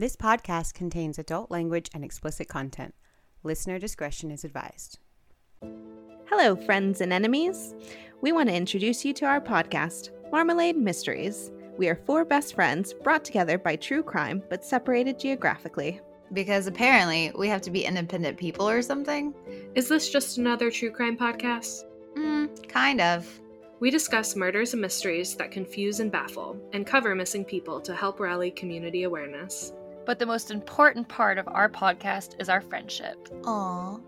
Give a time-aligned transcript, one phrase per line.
[0.00, 2.94] This podcast contains adult language and explicit content.
[3.42, 5.00] Listener discretion is advised.
[6.26, 7.74] Hello, friends and enemies.
[8.20, 11.50] We want to introduce you to our podcast, Marmalade Mysteries.
[11.76, 16.00] We are four best friends brought together by true crime but separated geographically.
[16.32, 19.34] Because apparently we have to be independent people or something?
[19.74, 21.86] Is this just another true crime podcast?
[22.16, 23.28] Mm, kind of.
[23.80, 28.20] We discuss murders and mysteries that confuse and baffle, and cover missing people to help
[28.20, 29.72] rally community awareness.
[30.08, 33.28] But the most important part of our podcast is our friendship.
[33.42, 34.00] Aww.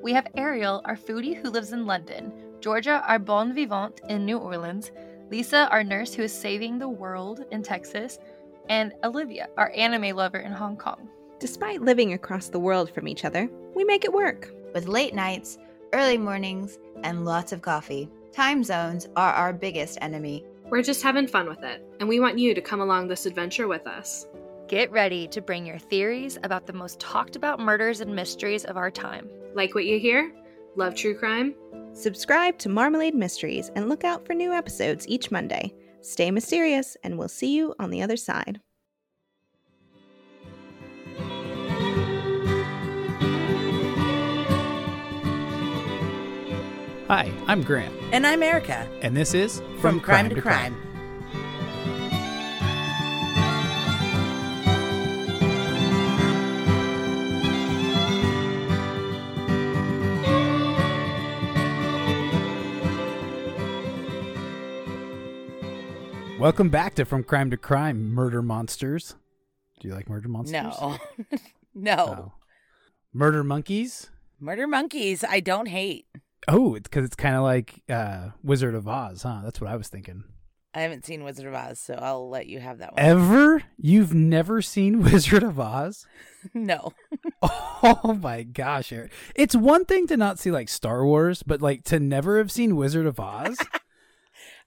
[0.00, 4.38] We have Ariel, our foodie who lives in London, Georgia, our bon vivant in New
[4.38, 4.92] Orleans,
[5.28, 8.20] Lisa, our nurse who is saving the world in Texas,
[8.68, 11.08] and Olivia, our anime lover in Hong Kong.
[11.40, 14.52] Despite living across the world from each other, we make it work.
[14.74, 15.58] With late nights,
[15.92, 18.08] early mornings, and lots of coffee.
[18.30, 20.44] Time zones are our biggest enemy.
[20.70, 23.66] We're just having fun with it, and we want you to come along this adventure
[23.66, 24.28] with us.
[24.68, 28.76] Get ready to bring your theories about the most talked about murders and mysteries of
[28.76, 29.28] our time.
[29.54, 30.32] Like what you hear?
[30.74, 31.54] Love true crime?
[31.92, 35.72] Subscribe to Marmalade Mysteries and look out for new episodes each Monday.
[36.00, 38.60] Stay mysterious, and we'll see you on the other side.
[47.06, 50.76] Hi, I'm Grant, And I'm Erica and this is from, Crime, to Crime.
[66.46, 69.16] Welcome back to From Crime to Crime, Murder Monsters.
[69.80, 70.62] Do you like Murder Monsters?
[70.80, 70.96] No,
[71.74, 71.96] no.
[71.98, 72.32] Oh.
[73.12, 74.10] Murder Monkeys?
[74.38, 76.06] Murder monkeys, I don't hate.
[76.46, 79.40] Oh, it's because it's kind of like uh, Wizard of Oz, huh?
[79.42, 80.22] That's what I was thinking.
[80.72, 83.02] I haven't seen Wizard of Oz, so I'll let you have that one.
[83.04, 83.64] Ever?
[83.76, 86.06] You've never seen Wizard of Oz?
[86.54, 86.92] no.
[87.42, 89.10] Oh my gosh, Eric.
[89.34, 92.76] It's one thing to not see like Star Wars, but like to never have seen
[92.76, 93.58] Wizard of Oz?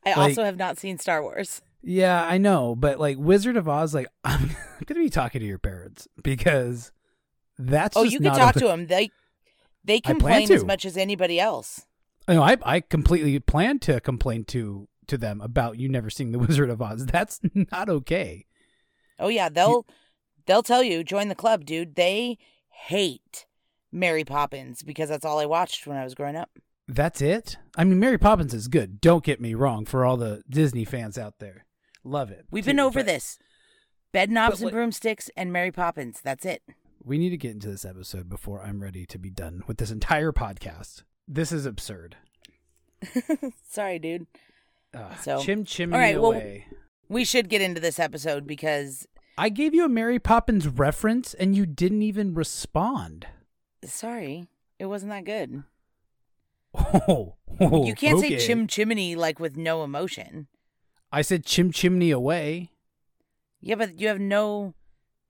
[0.06, 1.62] I Like- also have not seen Star Wars.
[1.82, 4.48] Yeah, I know, but like Wizard of Oz, like I'm
[4.86, 6.92] going to be talking to your parents because
[7.58, 8.88] that's oh, you can talk to them.
[8.88, 9.12] They
[9.84, 11.86] they complain as much as anybody else.
[12.28, 16.40] No, I I completely plan to complain to to them about you never seeing the
[16.48, 17.06] Wizard of Oz.
[17.06, 18.46] That's not okay.
[19.20, 19.86] Oh yeah, they'll
[20.46, 21.96] they'll tell you join the club, dude.
[21.96, 22.38] They
[22.70, 23.46] hate
[23.92, 26.50] Mary Poppins because that's all I watched when I was growing up.
[26.88, 27.58] That's it.
[27.78, 29.00] I mean, Mary Poppins is good.
[29.00, 29.86] Don't get me wrong.
[29.86, 31.66] For all the Disney fans out there,
[32.04, 32.46] love it.
[32.52, 33.38] We've too, been over but this.
[34.12, 36.20] Bed knobs and broomsticks and Mary Poppins.
[36.24, 36.64] That's it.
[37.04, 39.92] We need to get into this episode before I'm ready to be done with this
[39.92, 41.04] entire podcast.
[41.28, 42.18] This is absurd.
[43.70, 44.28] Sorry, dude.
[44.94, 46.68] Ugh, So- chim chimney all right, well- away.
[47.08, 51.56] We should get into this episode because I gave you a Mary Poppins reference and
[51.56, 53.26] you didn't even respond.
[53.84, 55.64] sorry, it wasn't that good.
[56.76, 58.38] Oh, oh, you can't okay.
[58.38, 60.48] say chim chimney like with no emotion.
[61.12, 62.72] I said chim chimney away.
[63.62, 64.74] Yeah, but you have no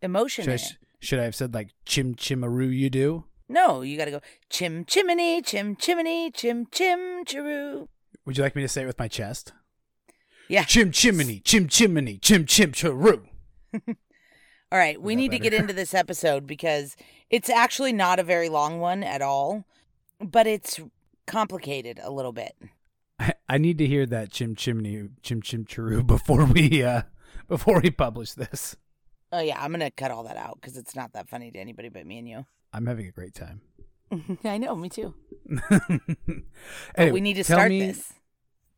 [0.02, 0.78] emotion Should I, it.
[1.00, 3.26] should I have said like chim chimaroo you do?
[3.48, 7.88] No, you got to go chim chimney, chim chimney, chim chim chiroo.
[8.26, 9.54] Would you like me to say it with my chest?
[10.48, 10.64] Yeah.
[10.64, 13.26] Chim chimney, chim chimney, chim chim charoo.
[14.72, 16.96] All right, we need to get into this episode because
[17.32, 19.66] it's actually not a very long one at all,
[20.20, 20.80] but it's
[21.26, 22.56] complicated a little bit.
[23.20, 27.04] I, I need to hear that chim chimney, chim chim charoo before we uh
[27.48, 28.76] before we publish this.
[29.32, 31.90] Oh yeah, I'm gonna cut all that out because it's not that funny to anybody
[31.90, 32.46] but me and you.
[32.74, 33.62] I'm having a great time.
[34.44, 35.14] I know, me too.
[35.72, 36.44] anyway,
[36.96, 38.14] But we need to tell start me- this.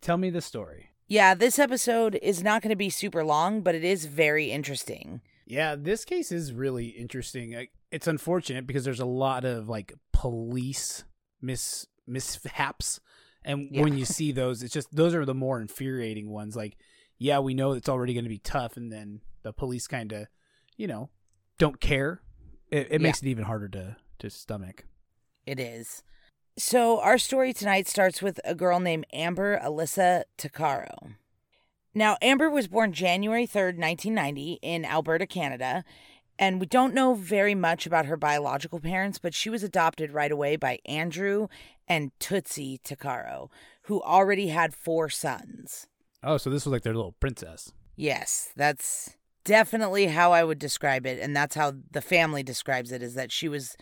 [0.01, 0.89] Tell me the story.
[1.07, 5.19] Yeah, this episode is not going to be super long, but it is very interesting.
[5.45, 7.67] Yeah, this case is really interesting.
[7.91, 11.03] It's unfortunate because there's a lot of like police
[11.41, 13.01] mis mishaps,
[13.43, 16.55] and when you see those, it's just those are the more infuriating ones.
[16.55, 16.77] Like,
[17.17, 20.27] yeah, we know it's already going to be tough, and then the police kind of,
[20.77, 21.09] you know,
[21.57, 22.21] don't care.
[22.69, 22.97] It, it Yeah.
[22.99, 24.85] makes it even harder to to stomach.
[25.45, 26.03] It is.
[26.57, 31.15] So, our story tonight starts with a girl named Amber Alyssa Tuccaro.
[31.95, 35.83] Now, Amber was born January 3rd, 1990, in Alberta, Canada.
[36.39, 40.31] And we don't know very much about her biological parents, but she was adopted right
[40.31, 41.47] away by Andrew
[41.91, 43.49] and Tootsie Tuccaro,
[43.83, 45.87] who already had four sons.
[46.23, 47.73] Oh, so this was like their little princess.
[47.97, 51.19] Yes, that's definitely how I would describe it.
[51.19, 53.75] And that's how the family describes it is that she was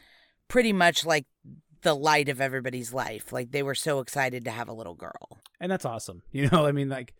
[0.47, 1.27] pretty much like
[1.83, 3.31] the light of everybody's life.
[3.31, 5.41] Like they were so excited to have a little girl.
[5.59, 6.23] and that's awesome.
[6.31, 7.13] You know, I mean, like,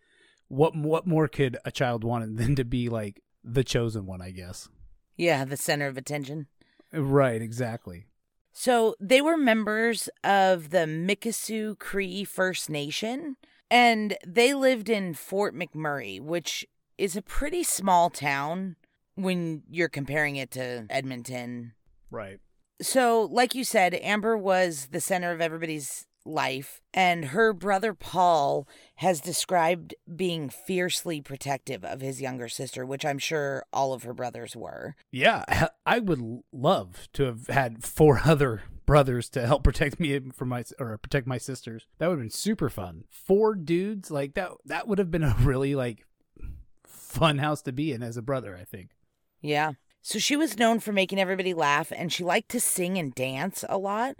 [0.48, 4.20] what what more could a child want than to be like the chosen one?
[4.20, 4.68] I guess.
[5.16, 6.48] Yeah, the center of attention.
[6.92, 8.06] Right, exactly.
[8.52, 13.36] So they were members of the Mikisew Cree First Nation,
[13.70, 16.66] and they lived in Fort McMurray, which
[16.98, 18.76] is a pretty small town
[19.14, 21.72] when you're comparing it to Edmonton.
[22.10, 22.38] Right.
[22.82, 28.68] So, like you said, Amber was the center of everybody's life, and her brother Paul
[28.96, 34.14] has described being fiercely protective of his younger sister, which I'm sure all of her
[34.14, 34.96] brothers were.
[35.10, 40.48] Yeah, I would love to have had four other brothers to help protect me from
[40.48, 41.86] my or protect my sisters.
[41.98, 43.04] That would have been super fun.
[43.08, 46.04] Four dudes like that that would have been a really like
[46.84, 48.90] fun house to be in as a brother, I think.
[49.40, 49.72] Yeah.
[50.02, 53.64] So she was known for making everybody laugh and she liked to sing and dance
[53.68, 54.16] a lot.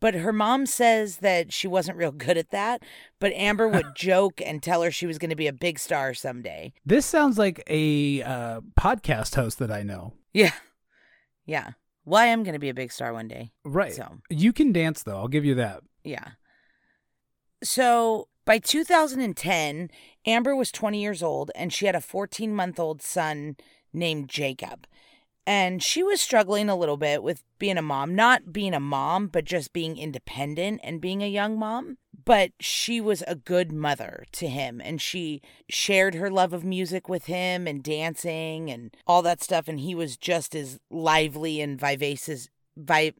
[0.00, 2.82] But her mom says that she wasn't real good at that.
[3.18, 6.14] But Amber would joke and tell her she was going to be a big star
[6.14, 6.72] someday.
[6.86, 10.12] This sounds like a uh, podcast host that I know.
[10.32, 10.52] Yeah.
[11.46, 11.70] Yeah.
[12.04, 13.50] Well, I am going to be a big star one day.
[13.64, 13.92] Right.
[13.92, 15.16] So, You can dance, though.
[15.16, 15.82] I'll give you that.
[16.04, 16.28] yeah.
[17.62, 19.90] So by 2010,
[20.26, 23.56] Amber was 20 years old and she had a 14 month old son
[23.92, 24.86] named Jacob.
[25.48, 29.28] And she was struggling a little bit with being a mom, not being a mom,
[29.28, 31.96] but just being independent and being a young mom.
[32.26, 35.40] But she was a good mother to him and she
[35.70, 39.68] shared her love of music with him and dancing and all that stuff.
[39.68, 42.50] And he was just as lively and vivacious.
[42.76, 43.14] Vi-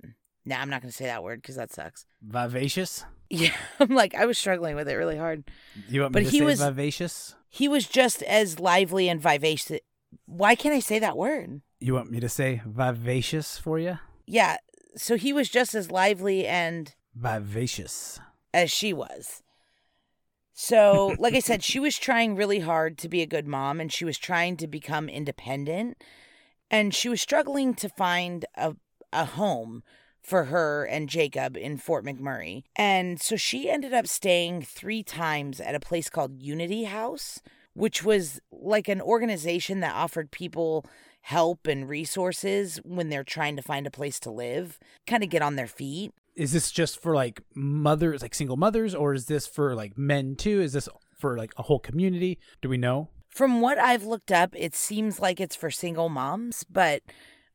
[0.44, 2.04] nah, I'm not going to say that word because that sucks.
[2.22, 3.04] Vivacious?
[3.30, 5.44] Yeah, I'm like, I was struggling with it really hard.
[5.86, 7.34] You want me But to he say was- vivacious?
[7.50, 9.80] He was just as lively and vivacious.
[10.24, 11.60] Why can't I say that word?
[11.80, 13.98] You want me to say vivacious for you?
[14.26, 14.56] Yeah,
[14.96, 18.20] so he was just as lively and Vivacious.
[18.52, 19.42] as she was.
[20.52, 23.92] So, like I said, she was trying really hard to be a good mom and
[23.92, 26.02] she was trying to become independent
[26.70, 28.76] and she was struggling to find a
[29.10, 29.82] a home
[30.20, 32.64] for her and Jacob in Fort McMurray.
[32.76, 37.40] And so she ended up staying 3 times at a place called Unity House,
[37.78, 40.84] which was like an organization that offered people
[41.20, 45.42] help and resources when they're trying to find a place to live, kind of get
[45.42, 46.12] on their feet.
[46.34, 50.34] Is this just for like mothers, like single mothers, or is this for like men
[50.34, 50.60] too?
[50.60, 52.38] Is this for like a whole community?
[52.60, 53.10] Do we know?
[53.28, 57.02] From what I've looked up, it seems like it's for single moms, but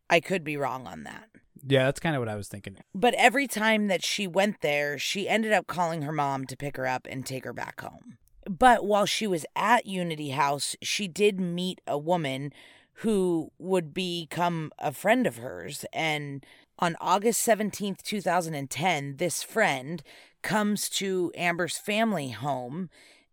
[0.09, 1.27] I could be wrong on that.
[1.65, 2.77] Yeah, that's kind of what I was thinking.
[2.95, 6.77] But every time that she went there, she ended up calling her mom to pick
[6.77, 8.17] her up and take her back home.
[8.49, 12.53] But while she was at Unity House, she did meet a woman
[12.97, 15.85] who would become a friend of hers.
[15.91, 16.45] And
[16.79, 20.03] on August 17th, 2010, this friend
[20.41, 22.89] comes to Amber's family home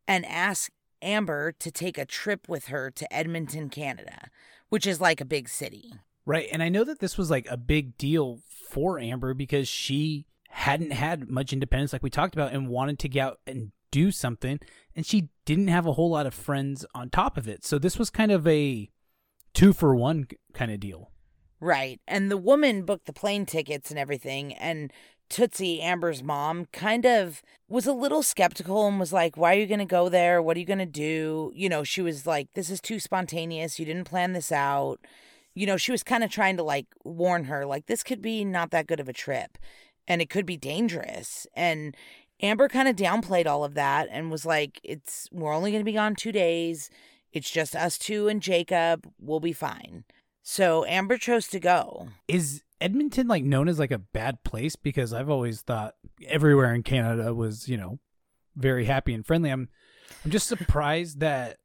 [0.06, 0.70] and asks
[1.02, 4.28] Amber to take a trip with her to Edmonton, Canada,
[4.68, 5.92] which is like a big city.
[6.26, 6.48] Right.
[6.52, 10.92] And I know that this was like a big deal for Amber because she hadn't
[10.92, 14.60] had much independence, like we talked about, and wanted to get out and do something.
[14.94, 17.64] And she didn't have a whole lot of friends on top of it.
[17.64, 18.90] So this was kind of a
[19.54, 21.10] two for one kind of deal.
[21.60, 22.00] Right.
[22.08, 24.54] And the woman booked the plane tickets and everything.
[24.54, 24.92] And
[25.28, 29.66] Tootsie, Amber's mom, kind of was a little skeptical and was like, Why are you
[29.66, 30.42] going to go there?
[30.42, 31.52] What are you going to do?
[31.54, 33.78] You know, she was like, This is too spontaneous.
[33.78, 34.98] You didn't plan this out.
[35.54, 38.44] You know, she was kind of trying to like warn her, like, this could be
[38.44, 39.58] not that good of a trip
[40.10, 41.46] and it could be dangerous.
[41.54, 41.96] And
[42.42, 45.90] Amber kind of downplayed all of that and was like, It's, we're only going to
[45.90, 46.90] be gone two days.
[47.32, 49.10] It's just us two and Jacob.
[49.20, 50.04] We'll be fine.
[50.42, 52.08] So Amber chose to go.
[52.26, 54.74] Is Edmonton like known as like a bad place?
[54.74, 55.94] Because I've always thought
[56.26, 57.98] everywhere in Canada was, you know,
[58.56, 59.50] very happy and friendly.
[59.50, 59.68] I'm
[60.24, 61.58] I'm just surprised that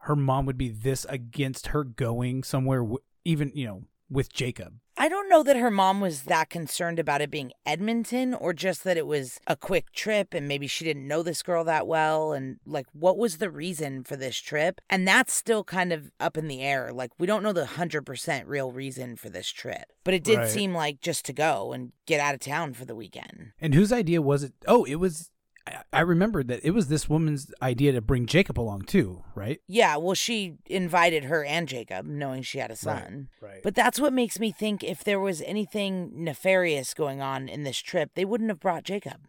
[0.00, 2.86] her mom would be this against her going somewhere
[3.24, 4.74] even, you know, with Jacob.
[4.98, 8.82] I don't know that her mom was that concerned about it being Edmonton or just
[8.84, 12.32] that it was a quick trip and maybe she didn't know this girl that well.
[12.32, 14.80] And like, what was the reason for this trip?
[14.88, 16.92] And that's still kind of up in the air.
[16.94, 20.48] Like, we don't know the 100% real reason for this trip, but it did Right.
[20.48, 23.52] seem like just to go and get out of town for the weekend.
[23.60, 24.54] And whose idea was it?
[24.66, 25.30] Oh, it was
[25.66, 29.60] I, I remembered that it was this woman's idea to bring Jacob along too, right?
[29.66, 33.28] Yeah, well, she invited her and Jacob, knowing she had a son.
[33.40, 33.62] Right.
[33.62, 37.78] But that's what makes me think if there was anything nefarious going on in this
[37.78, 39.26] trip, they wouldn't have brought Jacob.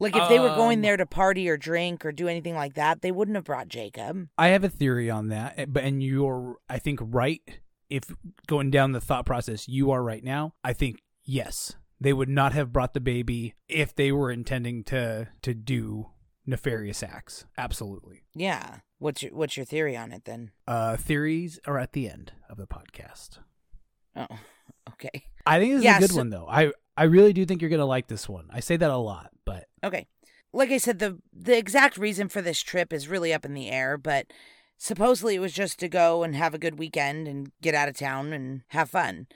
[0.00, 2.74] Like if they were going Um, there to party or drink or do anything like
[2.74, 4.28] that, they wouldn't have brought Jacob.
[4.38, 7.42] I have a theory on that, eh, but and you're I think right.
[7.90, 8.14] If
[8.46, 10.52] going down the thought process, you are right now.
[10.62, 15.28] I think yes, they would not have brought the baby if they were intending to
[15.42, 16.10] to do
[16.46, 17.44] nefarious acts.
[17.56, 18.22] Absolutely.
[18.34, 18.78] Yeah.
[18.98, 20.50] What's your what's your theory on it then?
[20.66, 23.38] Uh, theories are at the end of the podcast.
[24.16, 24.26] Oh,
[24.90, 25.26] okay.
[25.46, 26.46] I think this is a good so- one though.
[26.48, 28.48] I I really do think you're gonna like this one.
[28.50, 30.06] I say that a lot, but Okay.
[30.52, 33.68] Like I said, the the exact reason for this trip is really up in the
[33.70, 34.26] air, but
[34.78, 37.96] supposedly it was just to go and have a good weekend and get out of
[37.96, 39.26] town and have fun.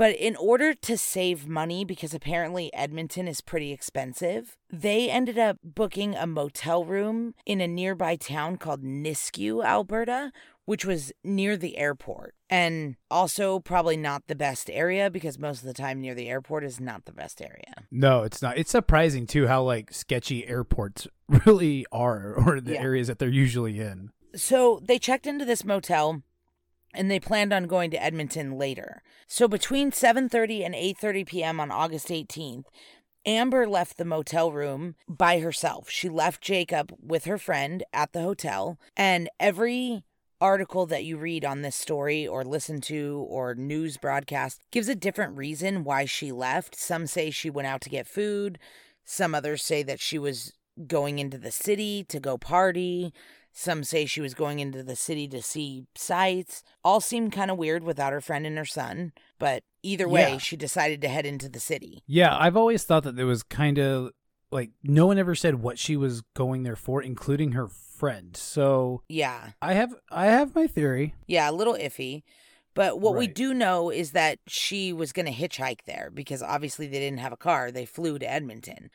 [0.00, 5.58] But in order to save money, because apparently Edmonton is pretty expensive, they ended up
[5.62, 10.32] booking a motel room in a nearby town called Nisku, Alberta,
[10.64, 12.34] which was near the airport.
[12.48, 16.64] And also probably not the best area because most of the time near the airport
[16.64, 17.84] is not the best area.
[17.90, 18.56] no, it's not.
[18.56, 21.08] It's surprising too how like sketchy airports
[21.44, 22.80] really are, or the Yeah.
[22.80, 24.12] areas that they're usually in.
[24.34, 26.22] So they checked into this motel
[26.94, 29.02] and they planned on going to Edmonton later.
[29.26, 31.60] So between 7:30 and 8:30 p.m.
[31.60, 32.64] on August 18th,
[33.26, 35.90] Amber left the motel room by herself.
[35.90, 40.04] She left Jacob with her friend at the hotel, and every
[40.40, 44.94] article that you read on this story or listen to or news broadcast gives a
[44.94, 46.74] different reason why she left.
[46.74, 48.58] Some say she went out to get food,
[49.04, 50.54] some others say that she was
[50.86, 53.12] going into the city to go party.
[53.52, 56.62] Some say she was going into the city to see sights.
[56.84, 60.38] All seemed kind of weird without her friend and her son, but either way, Yeah.
[60.38, 62.02] she decided to head into the city.
[62.06, 64.10] Yeah, I've always thought that there was kind of
[64.52, 68.36] like no one ever said what she was going there for, including her friend.
[68.36, 69.50] So Yeah.
[69.60, 71.14] I have I have my theory.
[71.26, 72.22] Yeah, a little iffy.
[72.74, 76.86] But what we do know is that she was going to hitchhike there because obviously
[76.86, 77.72] they didn't have a car.
[77.72, 78.90] They flew to Edmonton.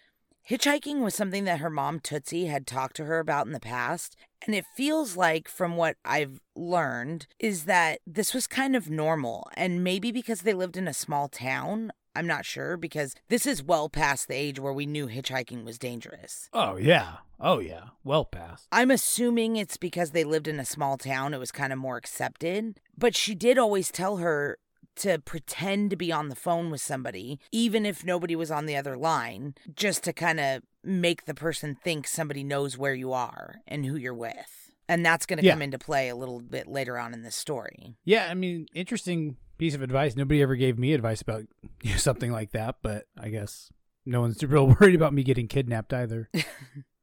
[0.50, 4.16] Hitchhiking was something that her mom, Tootsie, had talked to her about in the past.
[4.46, 9.50] And it feels like, from what I've learned, is that this was kind of normal.
[9.58, 13.64] And maybe because they lived in a small town, I'm not sure, because this is
[13.64, 16.48] well past the age where we knew hitchhiking was dangerous.
[16.54, 17.18] Oh yeah.
[17.40, 17.86] Oh yeah.
[18.04, 18.68] Well past.
[18.72, 21.98] I'm assuming it's because they lived in a small town, it was kind of more
[21.98, 22.80] accepted.
[22.96, 24.60] But she did always tell her
[24.98, 28.76] to pretend to be on the phone with somebody, even if nobody was on the
[28.76, 33.56] other line, just to kind of make the person think somebody knows where you are
[33.68, 34.72] and who you're with.
[34.88, 35.54] And that's going to Yeah.
[35.54, 37.96] come into play a little bit later on in this story.
[38.06, 40.16] Yeah, I mean, interesting piece of advice.
[40.16, 41.44] Nobody ever gave me advice about
[41.98, 43.72] something like that, but I guess
[44.06, 46.30] no one's real worried about me getting kidnapped either.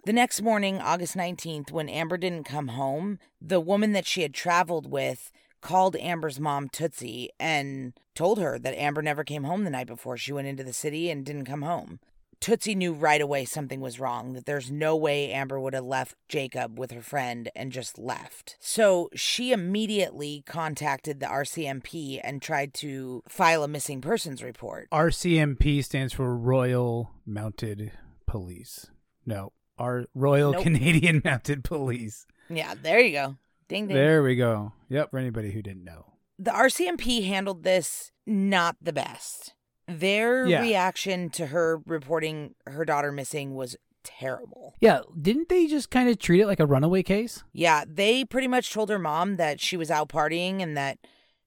[0.04, 4.34] The next morning, August 19th, when Amber didn't come home, the woman that she had
[4.34, 5.30] traveled with
[5.62, 10.16] called Amber's mom, Tootsie, and told her that Amber never came home the night before.
[10.18, 12.00] She went into the city and didn't come home.
[12.40, 16.16] Tootsie knew right away something was wrong, that there's no way Amber would have left
[16.28, 18.56] Jacob with her friend and just left.
[18.58, 24.88] So she immediately contacted the RCMP and tried to file a missing persons report.
[24.90, 27.92] RCMP stands for Royal Mounted
[28.26, 28.90] Police.
[29.24, 30.64] No, our Royal Nope.
[30.64, 32.26] Canadian Mounted Police.
[32.50, 33.36] Yeah, there you go.
[33.72, 33.96] Ding ding.
[33.96, 34.72] There we go.
[34.88, 36.06] Yep, for anybody who didn't know.
[36.38, 39.54] the RCMP handled this not the best.
[39.86, 40.60] Their Yeah.
[40.62, 44.74] reaction to her reporting her daughter missing was terrible.
[44.80, 47.44] Yeah, didn't they just kind of treat it like a runaway case?
[47.52, 50.98] Yeah, they pretty much told her mom that she was out partying and that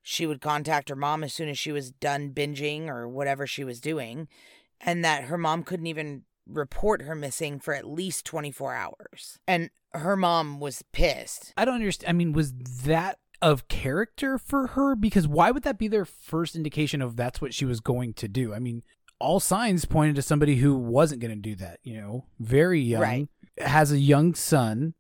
[0.02, 3.64] she would contact her mom as soon as she was done binging or whatever she
[3.66, 4.28] was doing,
[4.80, 9.40] and that her mom couldn't even report her missing for at least 24 hours.
[9.48, 11.54] And her mom was pissed.
[11.58, 12.10] I don't understand.
[12.10, 14.96] I mean, was that of character for her?
[14.96, 18.28] Because why would that be their first indication of that's what she was going to
[18.28, 18.54] do?
[18.54, 18.84] I mean,
[19.20, 23.02] all signs pointed to somebody who wasn't going to do that, you know, very young,
[23.02, 23.28] Right.
[23.60, 24.94] has a young son,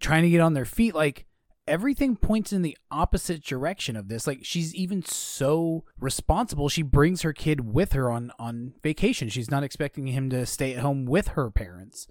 [0.00, 0.94] trying to get on their feet.
[0.94, 1.26] Like,
[1.66, 4.26] everything points in the opposite direction of this.
[4.26, 6.68] Like, she's even so responsible.
[6.68, 9.28] She brings her kid with her on, on vacation.
[9.28, 12.06] She's not expecting him to stay at home with her parents.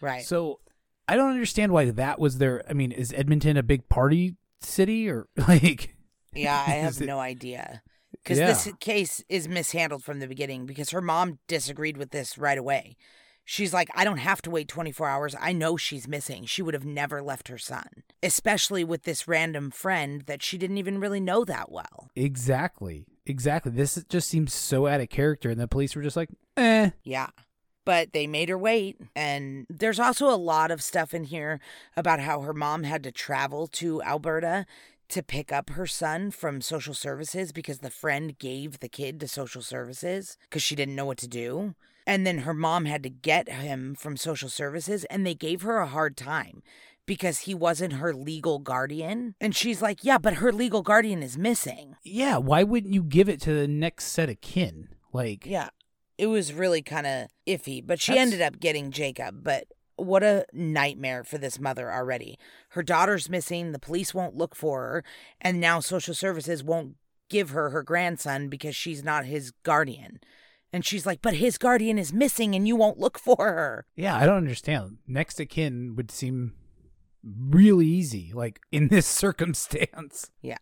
[0.00, 0.24] Right.
[0.24, 0.60] So
[1.08, 2.62] I don't understand why that was their.
[2.68, 5.96] I mean, is Edmonton a big party city or like?
[6.34, 7.82] Yeah, I have it- no idea.
[8.12, 8.46] Because Yeah.
[8.48, 12.96] this case is mishandled from the beginning because her mom disagreed with this right away.
[13.44, 15.34] She's like, I don't have to wait 24 hours.
[15.40, 16.44] I know she's missing.
[16.44, 17.86] She would have never left her son,
[18.22, 22.10] especially with this random friend that she didn't even really know that well.
[22.14, 23.06] Exactly.
[23.24, 23.72] Exactly.
[23.72, 26.90] This just seems so out of character, and the police were just like, eh.
[27.04, 27.28] Yeah.
[27.88, 28.98] But they made her wait.
[29.16, 31.58] And there's also a lot of stuff in here
[31.96, 34.66] about how her mom had to travel to Alberta
[35.08, 39.26] to pick up her son from social services because the friend gave the kid to
[39.26, 41.74] social services because she didn't know what to do.
[42.06, 45.78] And then her mom had to get him from social services and they gave her
[45.78, 46.62] a hard time
[47.06, 49.34] because he wasn't her legal guardian.
[49.40, 51.96] And she's like, Yeah, but her legal guardian is missing.
[52.04, 52.36] Yeah.
[52.36, 54.88] Why wouldn't you give it to the next set of kin?
[55.10, 55.70] Like, Yeah.
[56.18, 59.42] It was really kind of iffy, but she That's- ended up getting Jacob.
[59.44, 62.38] But what a nightmare for this mother already.
[62.70, 65.04] Her daughter's missing, the police won't look for her,
[65.40, 66.96] and now social services won't
[67.30, 70.18] give her her grandson because she's not his guardian.
[70.72, 73.86] And she's like, but his guardian is missing and you won't look for her.
[73.96, 74.98] Yeah, I don't understand.
[75.06, 76.52] Next of kin would seem
[77.22, 80.30] really easy, like in this circumstance.
[80.42, 80.56] Yeah.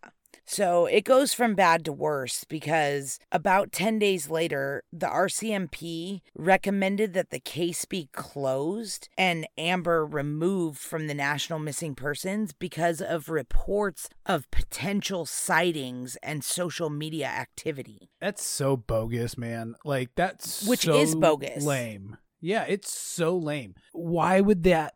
[0.47, 7.13] So it goes from bad to worse because about 10 days later, the RCMP recommended
[7.13, 13.27] that the case be closed and Amber removed from the National Missing Persons because of
[13.27, 18.09] reports of potential sightings and social media activity.
[18.21, 19.75] That's so bogus, man.
[19.83, 21.65] Like that's Which so is bogus.
[21.65, 22.17] Lame.
[22.39, 23.75] Yeah, it's so lame.
[23.91, 24.95] Why would that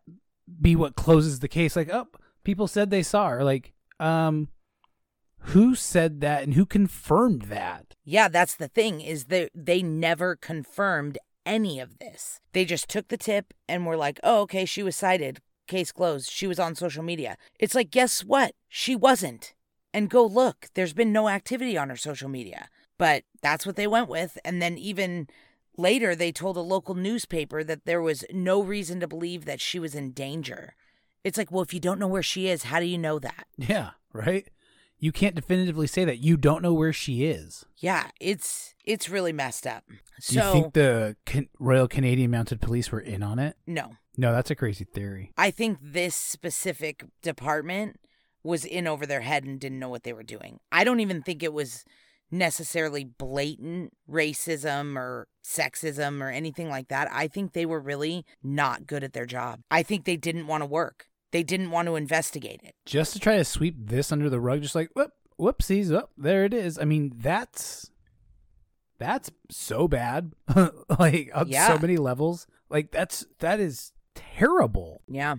[0.62, 1.76] be what closes the case?
[1.76, 2.08] Like, oh,
[2.46, 3.44] people said they saw her.
[3.44, 4.48] Like, um,
[5.46, 7.96] who said that and who confirmed that?
[8.04, 12.40] Yeah, that's the thing is that they never confirmed any of this.
[12.54, 15.40] They just took the tip and were like, "Oh, okay, she was sighted.
[15.68, 16.30] Case closed.
[16.30, 18.54] She was on social media." It's like, "Guess what?
[18.70, 19.54] She wasn't."
[19.94, 20.68] And go look.
[20.74, 22.70] There's been no activity on her social media.
[22.98, 25.28] But that's what they went with and then even
[25.78, 29.80] later they told a local newspaper that there was no reason to believe that she
[29.80, 30.76] was in danger.
[31.24, 33.48] It's like, "Well, if you don't know where she is, how do you know that?"
[33.58, 34.48] Yeah, right?
[35.02, 36.20] You can't definitively say that.
[36.20, 37.66] You don't know where she is.
[37.78, 39.84] Yeah, it's it's really messed up.
[39.90, 43.58] Do So you think the Can- Royal Canadian Mounted Police were in on it?
[43.68, 43.94] no.
[44.18, 45.32] No, that's a crazy theory.
[45.38, 47.98] I think this specific department
[48.44, 50.60] was in over their head and didn't know what they were doing.
[50.70, 51.86] I don't even think it was
[52.30, 57.08] necessarily blatant racism or sexism or anything like that.
[57.12, 59.62] I think they were really not good at their job.
[59.72, 61.08] I think they didn't want to work.
[61.32, 62.76] They didn't want to investigate it.
[62.86, 66.46] Just to try to sweep this under the rug, just like whoop, whoopsies, oh, there
[66.46, 66.78] it is.
[66.78, 67.90] I mean, that's
[68.98, 70.34] that's so bad,
[71.00, 71.68] like on Yeah.
[71.68, 72.48] so many levels.
[72.70, 75.02] Like that's that is terrible.
[75.08, 75.36] Yeah.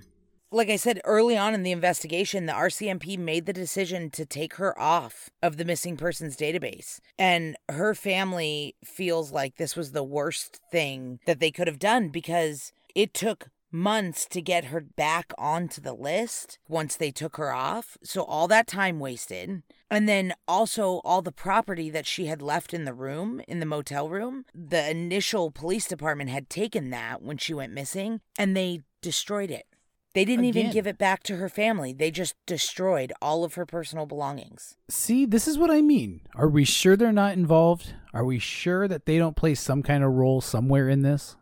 [0.54, 4.56] Like I said early on in the investigation, the RCMP made the decision to take
[4.56, 7.00] her off of the missing persons database.
[7.18, 12.10] And her family feels like this was the worst thing that they could have done
[12.10, 17.52] because it took months to get her back onto the list once they took her
[17.52, 17.96] off.
[18.02, 19.62] So all that time wasted.
[19.90, 23.66] And then also all the property that she had left in the room, in the
[23.66, 28.80] motel room, the initial police department had taken that when she went missing and they
[29.00, 29.66] destroyed it.
[30.14, 31.94] They didn't even give it back to her family.
[31.94, 34.76] They just destroyed all of her personal belongings.
[34.90, 36.20] See, this is what I mean.
[36.34, 37.94] Are we sure they're not involved?
[38.12, 41.36] Are we sure that they don't play some kind of role somewhere in this?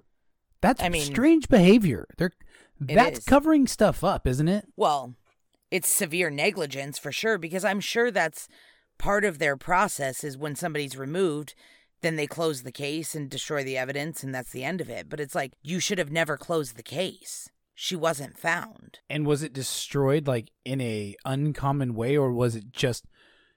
[0.60, 2.06] That's I mean- strange behavior.
[2.18, 2.32] They're
[2.80, 4.66] that's covering stuff up, isn't it?
[4.76, 5.14] Well,
[5.70, 8.48] it's severe negligence for sure because I'm sure that's
[8.98, 11.54] part of their process is when somebody's removed,
[12.00, 15.08] then they close the case and destroy the evidence and that's the end of it.
[15.08, 17.50] But it's like you should have never closed the case.
[17.74, 19.00] She wasn't found.
[19.08, 23.06] And was it destroyed like in a uncommon way, or was it just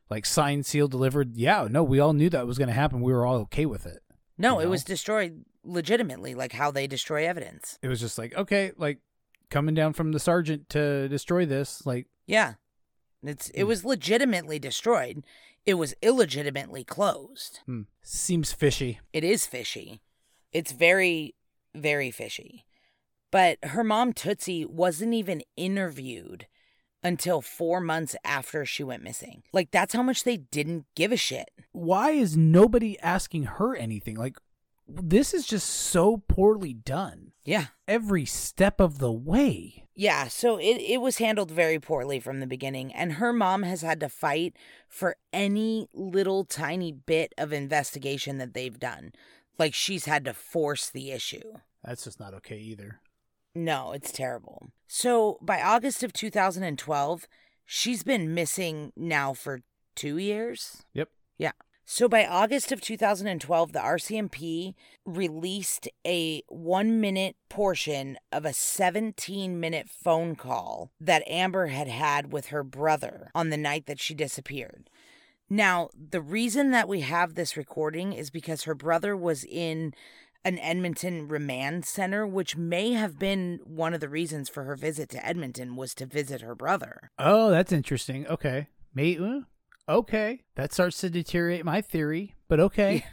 [0.10, 1.36] like signed, sealed, delivered?
[1.36, 3.02] Yeah, no, we all knew that was going to happen.
[3.02, 4.00] We were all okay with it.
[4.38, 7.78] No, You it was destroyed legitimately, like how they destroy evidence.
[7.82, 8.99] It was just like, okay, like
[9.49, 11.86] coming down from the sergeant to destroy this.
[11.86, 12.54] Like, Yeah.
[13.26, 13.67] It's it Hmm.
[13.67, 15.23] was legitimately destroyed.
[15.65, 17.60] It was illegitimately closed.
[17.65, 18.99] hmm, seems fishy.
[19.13, 20.02] It is fishy.
[20.52, 21.36] It's very,
[21.73, 22.65] very fishy.
[23.32, 26.47] But her mom, Tootsie, wasn't even interviewed
[27.02, 29.43] until four months after she went missing.
[29.54, 31.49] Like, that's how much they didn't give a shit.
[31.71, 34.15] Why is nobody asking her anything?
[34.15, 34.38] Like,
[34.88, 37.32] this is just so poorly done.
[37.43, 37.67] Yeah.
[37.88, 39.86] Every step of the way.
[39.96, 43.82] Yeah, so it, it was handled very poorly from the beginning, and her mom has
[43.82, 44.56] had to fight
[44.88, 49.12] for any little tiny bit of investigation that they've done.
[49.60, 51.60] Like, she's had to force the issue.
[51.84, 53.02] That's just not okay either.
[53.54, 54.72] No, it's terrible.
[54.88, 57.28] So by August of 2012,
[57.65, 59.62] she's been missing now for
[59.96, 60.84] two years.
[60.93, 61.10] Yep.
[61.38, 61.52] Yeah.
[61.86, 64.74] So by August of 2012, the RCMP
[65.06, 72.32] released a one minute portion of a 17 minute phone call that Amber had had
[72.32, 74.89] with her brother on the night that she disappeared.
[75.50, 79.93] Now, the reason that we have this recording is because her brother was in
[80.46, 85.10] an Edmonton remand center, which may have been one of the reasons for her visit
[85.10, 87.12] to Edmonton was to visit her brother.
[87.19, 88.26] Oh, that's interesting.
[88.28, 88.67] Okay.
[88.93, 89.41] May uh,
[89.88, 90.41] okay.
[90.56, 93.06] That starts to deteriorate my theory, but okay.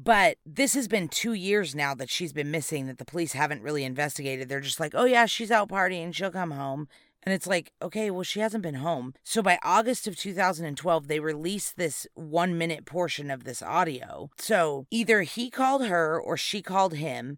[0.00, 3.62] But this has been two years now that she's been missing that the police haven't
[3.62, 4.48] really investigated.
[4.48, 6.14] They're just like, oh, yeah, she's out partying.
[6.14, 6.86] She'll come home.
[7.24, 9.14] And it's like, okay, well, she hasn't been home.
[9.24, 14.30] So by August of 2012, they released this one minute portion of this audio.
[14.38, 17.36] So either he called her or she called him,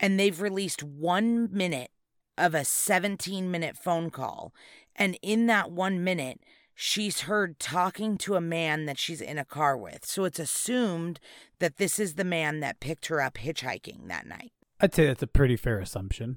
[0.00, 1.90] and they've released one minute
[2.38, 4.54] of a 17 minute phone call.
[4.96, 6.40] And in that one minute,
[6.80, 10.06] she's heard talking to a man that she's in a car with.
[10.06, 11.18] So it's assumed
[11.58, 14.52] that this is the man that picked her up hitchhiking that night.
[14.80, 16.36] I'd say that's a pretty fair assumption.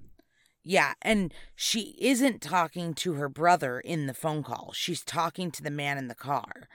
[0.64, 4.72] Yeah, and she isn't talking to her brother in the phone call.
[4.74, 6.68] She's talking to the man in the car,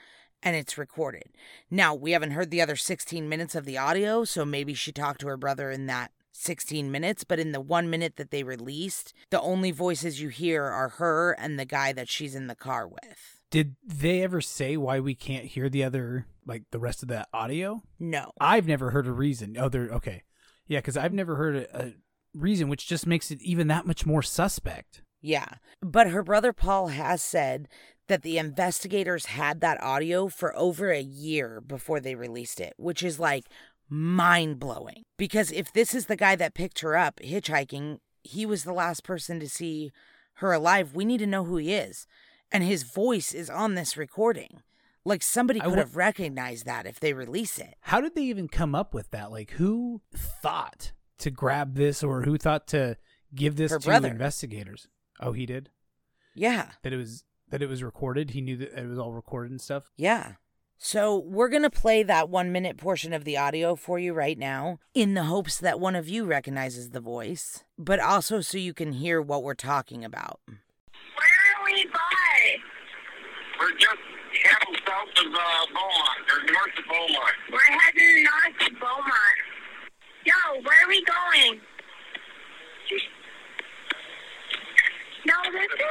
[0.45, 1.31] and it's recorded.
[1.69, 5.21] Now, we haven't heard the other 16 minutes of the audio, so maybe she talked
[5.23, 9.13] to her brother in that 16 minutes, but in the one minute that they released,
[9.31, 12.87] the only voices you hear are her and the guy that she's in the car
[12.87, 13.36] with.
[13.51, 17.29] Did they ever say why we can't hear the other, like the rest of that
[17.33, 17.83] audio?
[17.99, 18.33] No.
[18.41, 19.57] I've never heard a reason.
[19.59, 20.23] Oh, they're okay.
[20.67, 21.93] Yeah, because I've never heard a, a
[22.35, 25.03] reason, which just makes it even that much more suspect.
[25.21, 25.47] Yeah.
[25.81, 27.69] But her brother Paul has said
[28.09, 33.03] that the investigators had that audio for over a year before they released it, which
[33.03, 33.45] is like
[33.89, 35.03] mind blowing.
[35.17, 39.05] Because if this is the guy that picked her up hitchhiking, he was the last
[39.05, 39.91] person to see
[40.35, 40.95] her alive.
[40.95, 42.07] We need to know who he is.
[42.53, 44.63] And his voice is on this recording.
[45.05, 47.75] Like somebody could wa- have recognized that if they release it.
[47.81, 49.31] How did they even come up with that?
[49.31, 52.97] Like, who thought to grab this or who thought to
[53.35, 54.09] give this Her to brother.
[54.09, 54.89] investigators?
[55.21, 55.71] Oh, he did?
[56.35, 56.71] Yeah.
[56.83, 58.31] That it was that it was recorded?
[58.31, 59.93] He knew that it was all recorded and stuff?
[59.97, 60.33] Yeah.
[60.79, 64.37] So we're going to play that one minute portion of the audio for you right
[64.39, 68.75] now in the hopes that one of you recognizes the voice, but also so you
[68.75, 70.41] can hear what we're talking about.
[70.47, 71.96] Where are we by?
[73.59, 74.03] We're just
[74.45, 77.37] heading south of uh, Beaumont, or north of Beaumont.
[77.51, 79.39] We're heading north of Beaumont.
[80.27, 81.61] Yo, where are we going?
[85.25, 85.85] No, this is a...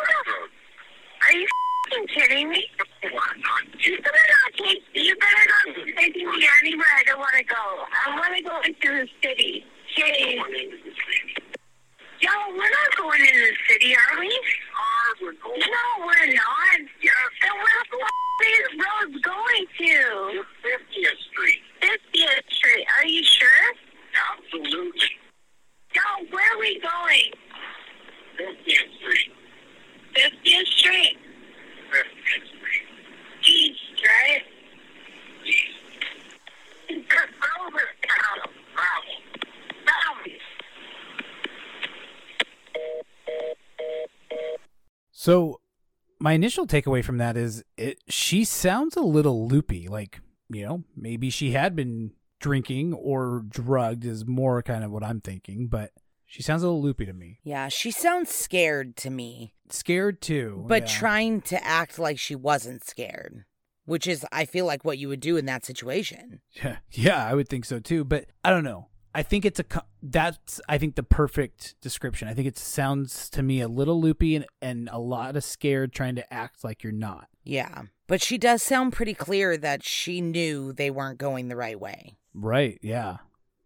[1.25, 2.69] Are you f***ing kidding me?
[3.03, 4.83] You better not take...
[4.93, 7.55] You better not be taking me anywhere I don't want to go.
[7.55, 9.65] I want to go into the city.
[9.97, 10.37] Jeez.
[12.21, 14.39] Yo, we're not going into the city, are we?
[15.19, 15.35] going.
[15.59, 16.79] No, we're not.
[17.01, 17.14] Yes.
[17.45, 18.09] Then where the f-
[18.41, 20.43] these roads going to?
[20.65, 21.61] 50th Street.
[21.79, 22.85] 50th Street.
[22.97, 23.65] Are you sure?
[24.33, 25.11] Absolutely.
[25.93, 27.31] Yo, where are we going?
[28.39, 29.31] 50th Street.
[30.15, 31.17] 50th Street?
[31.91, 32.87] 50th Street.
[33.47, 34.43] East, right?
[35.45, 35.85] East.
[36.89, 38.49] Over town.
[38.73, 39.13] Bravo.
[39.85, 40.31] Bravo.
[45.11, 45.59] So,
[46.19, 50.83] my initial takeaway from that is it she sounds a little loopy, like, you know,
[50.95, 55.91] maybe she had been drinking or drugged is more kind of what I'm thinking, but
[56.25, 57.39] she sounds a little loopy to me.
[57.43, 60.65] Yeah, she sounds scared to me, Scared too.
[60.67, 60.97] but yeah.
[60.99, 63.45] trying to act like she wasn't scared,
[63.85, 66.41] which is, I feel like, what you would do in that situation.
[66.53, 68.03] Yeah, yeah, I would think so too.
[68.03, 68.87] But I don't know.
[69.15, 69.65] I think it's a
[70.03, 72.27] that's I think the perfect description.
[72.27, 75.93] I think it sounds to me a little loopy and, and a lot of scared,
[75.93, 77.29] trying to act like you're not.
[77.45, 77.83] Yeah.
[78.07, 82.17] But she does sound pretty clear that she knew they weren't going the right way.
[82.33, 82.77] Right?
[82.81, 83.17] Yeah,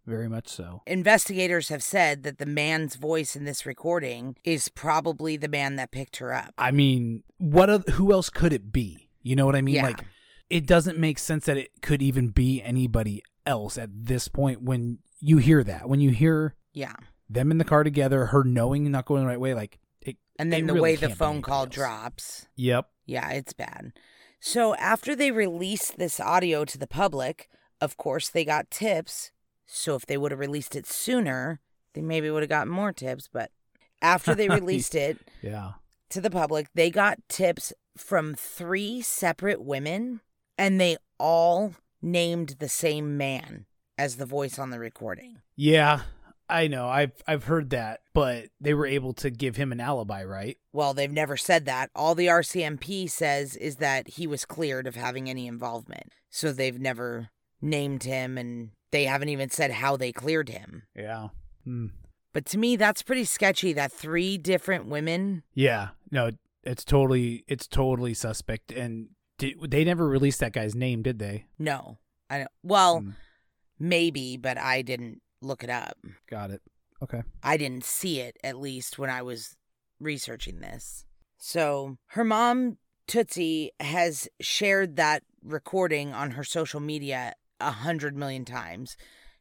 [0.05, 0.83] very much so.
[0.85, 5.89] Investigators have said that the man's voice in this recording is probably the man that
[5.89, 6.53] picked her up.
[6.59, 7.71] I mean, what?
[7.71, 9.09] oth- who else could it be?
[9.23, 9.75] You know what I mean?
[9.75, 9.87] Yeah.
[9.87, 10.05] Like,
[10.49, 14.61] it doesn't make sense that it could even be anybody else at this point.
[14.61, 16.93] When you hear that, when you hear Yeah.
[17.29, 20.51] them in the car together, her knowing not going the right way, like, it, And
[20.51, 21.73] then the really way the phone call else.
[21.75, 22.47] drops.
[22.55, 22.89] Yep.
[23.05, 23.93] Yeah, it's bad.
[24.39, 27.49] So after they released this audio to the public,
[27.81, 29.31] of course, they got tips.
[29.65, 31.59] So if they would have released it sooner,
[31.93, 33.27] they maybe would have gotten more tips.
[33.31, 33.51] But
[34.01, 35.73] after they released it Yeah.
[36.09, 40.21] to the public, they got tips from three separate women,
[40.57, 43.65] and they all named the same man
[43.99, 45.41] as the voice on the recording.
[45.57, 46.01] Yeah,
[46.49, 46.87] I know.
[46.87, 50.57] I've I've heard that, but they were able to give him an alibi, right?
[50.71, 51.91] Well, they've never said that.
[51.93, 56.13] All the RCMP says is that he was cleared of having any involvement.
[56.29, 57.29] So they've never
[57.61, 60.83] named him and they haven't even said how they cleared him.
[60.95, 61.27] Yeah.
[61.65, 61.87] Hmm.
[62.31, 65.43] But to me, that's pretty sketchy that three different women.
[65.53, 65.89] Yeah.
[66.09, 66.31] No,
[66.63, 71.45] it's totally it's totally suspect and did, they never released that guy's name, did they?
[71.57, 71.97] No.
[72.29, 72.51] I don't.
[72.63, 73.09] Well, Hmm.
[73.79, 75.97] Maybe, but I didn't look it up.
[76.29, 76.61] Got it.
[77.01, 77.23] Okay.
[77.43, 79.55] I didn't see it, at least when I was
[79.99, 81.05] researching this.
[81.37, 88.45] So her mom, Tootsie, has shared that recording on her social media a hundred million
[88.45, 88.97] times,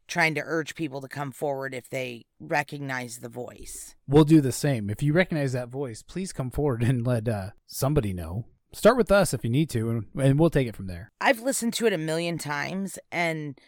[0.07, 3.94] trying to urge people to come forward if they recognize the voice.
[4.07, 4.88] We'll do the same.
[4.88, 8.46] If you recognize that voice, please come forward and let uh, somebody know.
[8.72, 11.11] Start with us if you need to, and, and we'll take it from there.
[11.20, 13.59] I've listened to it a million times, and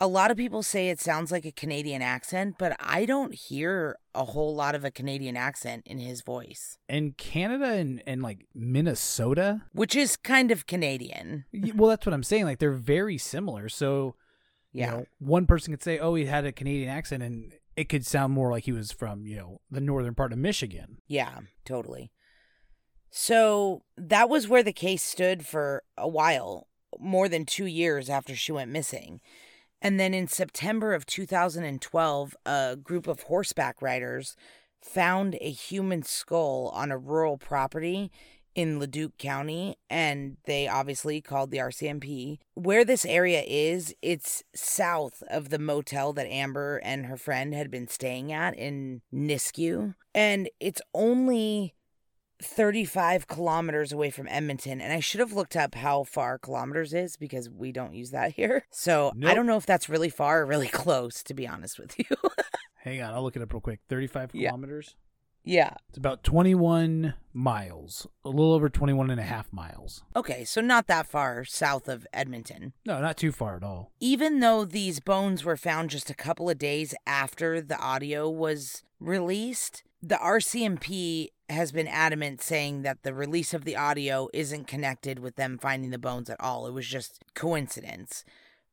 [0.00, 3.98] A lot of people say it sounds like a Canadian accent, but I don't hear
[4.14, 8.46] a whole lot of a Canadian accent in his voice, And Canada and, and like
[8.54, 11.46] Minnesota, which is kind of Canadian.
[11.74, 12.44] well, that's what I'm saying.
[12.44, 13.68] Like they're very similar.
[13.68, 14.14] So,
[14.72, 14.90] you Yeah.
[14.90, 18.32] know, one person could say, "Oh, he had a Canadian accent," and it could sound
[18.32, 20.98] more like he was from, you know, the northern part of Michigan.
[21.08, 22.12] Yeah, totally.
[23.10, 28.36] So that was where the case stood for a while, more than two years after
[28.36, 29.20] she went missing.
[29.80, 34.36] And then in September of 2012, a group of horseback riders
[34.82, 38.10] found a human skull on a rural property
[38.54, 42.38] in Leduc County, and they obviously called the RCMP.
[42.54, 47.70] Where this area is, it's south of the motel that Amber and her friend had
[47.70, 51.74] been staying at in Nisku, and it's only
[52.42, 54.80] 35 kilometers away from Edmonton.
[54.80, 58.32] And I should have looked up how far kilometers is because we don't use that
[58.36, 58.64] here.
[58.70, 61.98] So I don't know if that's really far or really close, to be honest with
[61.98, 62.04] you.
[62.82, 63.80] Hang on, I'll look it up real quick.
[63.88, 64.50] 35 Yeah.
[64.50, 64.94] kilometers.
[65.44, 65.74] yeah.
[65.88, 70.04] It's about 21 miles, a little over 21 and a half miles.
[70.16, 72.72] Okay, so not that far south of Edmonton.
[72.86, 73.90] No, not too far at all.
[74.00, 78.82] Even though these bones were found just a couple of days after the audio was
[79.00, 85.18] released, the RCMP has been adamant saying that the release of the audio isn't connected
[85.18, 86.66] with them finding the bones at all.
[86.66, 88.24] It was just coincidence.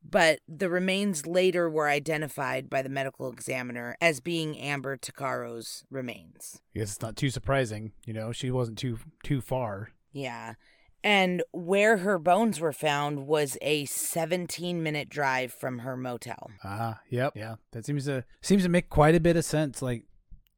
[0.08, 6.60] But the remains later were identified by the medical examiner as being Amber Tuccaro's remains.
[6.74, 7.92] I guess it's not too surprising.
[8.04, 9.90] You know, she wasn't too too far.
[10.12, 10.54] Yeah.
[11.02, 16.50] And where her bones were found was a 17 minute drive from her motel.
[16.64, 17.56] Ah, yep, yeah.
[17.72, 19.82] That seems to seems to make quite a bit of sense.
[19.82, 20.04] Like,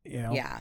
[0.04, 0.60] you know, Yeah.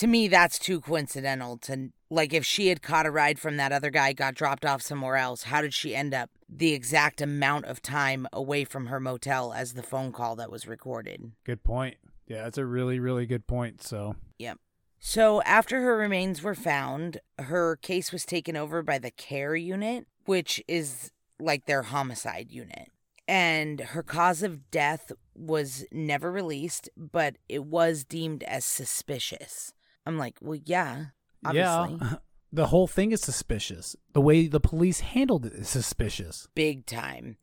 [0.00, 3.70] To me, that's too coincidental to, like, if she had caught a ride from that
[3.70, 7.66] other guy, got dropped off somewhere else, how did she end up the exact amount
[7.66, 11.32] of time away from her motel as the phone call that was recorded?
[11.44, 11.98] good point.
[12.26, 13.82] Yeah, that's a really really good point.
[13.82, 14.56] So, Yep.
[15.00, 20.06] So, after her remains were found, her case was taken over by the KARE unit,
[20.24, 22.88] which is like their homicide unit.
[23.28, 29.74] And her cause of death was never released, but it was deemed as suspicious.
[30.06, 31.06] I'm like, well, yeah,
[31.44, 31.98] obviously.
[32.00, 32.16] yeah,
[32.52, 33.96] the whole thing is suspicious.
[34.12, 36.48] The way the police handled it is suspicious.
[36.54, 37.36] Big time.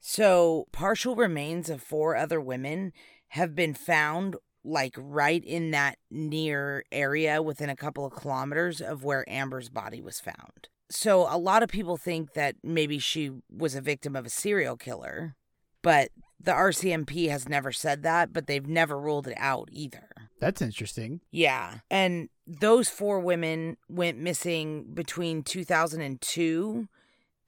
[0.00, 2.92] So, partial remains of four other women
[3.28, 9.04] have been found, like right in that near area within a couple of kilometers of
[9.04, 10.68] where Amber's body was found.
[10.90, 14.76] So, a lot of people think that maybe she was a victim of a serial
[14.76, 15.36] killer,
[15.82, 16.10] but
[16.42, 20.08] the RCMP has never said that, but they've never ruled it out either.
[20.40, 21.20] That's interesting.
[21.30, 21.78] Yeah.
[21.90, 26.88] And those four women went missing between 2002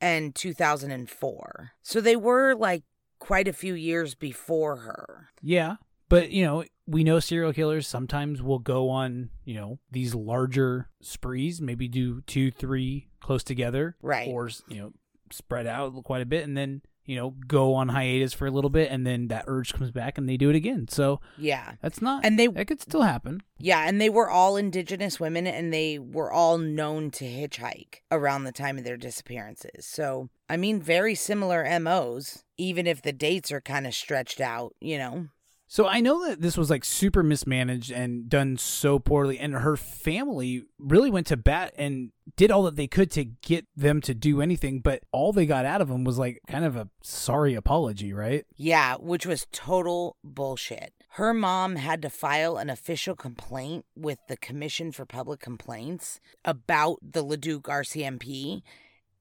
[0.00, 1.72] and 2004.
[1.82, 2.84] So they were like
[3.18, 5.28] quite a few years before her.
[5.40, 5.76] Yeah,
[6.08, 10.90] but you know, we know serial killers sometimes will go on, you know, these larger
[11.00, 14.28] sprees, maybe do two, three close together, Right.
[14.28, 14.92] Or you know,
[15.30, 18.70] spread out quite a bit, and then you know, go on hiatus for a little
[18.70, 20.86] bit, and then that urge comes back, and they do it again.
[20.88, 21.72] So Yeah.
[21.82, 23.42] that's not, And they that could still happen.
[23.58, 28.44] yeah, and they were all indigenous women and they were all known to hitchhike around
[28.44, 29.84] the time of their disappearances.
[29.86, 34.74] So, I mean, very similar MOs, even if the dates are kind of stretched out,
[34.80, 35.28] you know.
[35.72, 39.78] So I know that this was like super mismanaged and done so poorly, and her
[39.78, 44.12] family really went to bat and did all that they could to get them to
[44.12, 47.54] do anything, but all they got out of them was like kind of a sorry
[47.54, 48.44] apology, right?
[48.54, 50.92] Yeah, which was total bullshit.
[51.12, 56.98] Her mom had to file an official complaint with the Commission for Public Complaints about
[57.00, 58.60] the Leduc RCMP,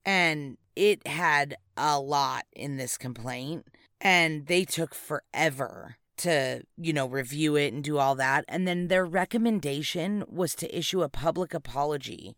[0.06, 3.68] and it had a lot in this complaint,
[4.02, 8.46] and they took forever to, you know, review it and do all that.
[8.48, 12.36] And then their recommendation was to issue a public apology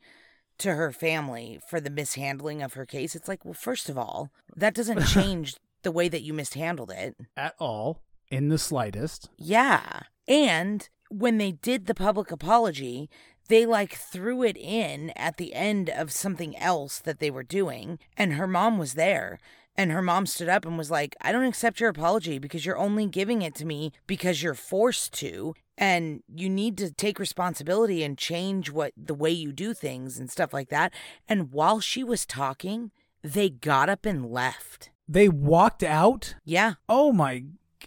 [0.59, 3.15] to her family for the mishandling of her case.
[3.15, 7.15] It's like, well, first of all, that doesn't change the way that you mishandled it.
[7.35, 9.29] At all, in the slightest.
[9.37, 10.03] Yeah.
[10.27, 13.09] And when they did the public apology,
[13.49, 17.99] they like threw it in at the end of something else that they were doing.
[18.17, 19.39] And her mom was there.
[19.75, 22.77] And her mom stood up and was like, I don't accept your apology because you're
[22.77, 25.55] only giving it to me because you're forced to.
[25.77, 30.29] And you need to take responsibility and change what the way you do things and
[30.29, 30.93] stuff like that.
[31.27, 32.91] And while she was talking,
[33.23, 34.91] they got up and left.
[35.07, 36.36] They walked out.
[36.45, 36.73] Yeah.
[36.88, 37.45] Oh my!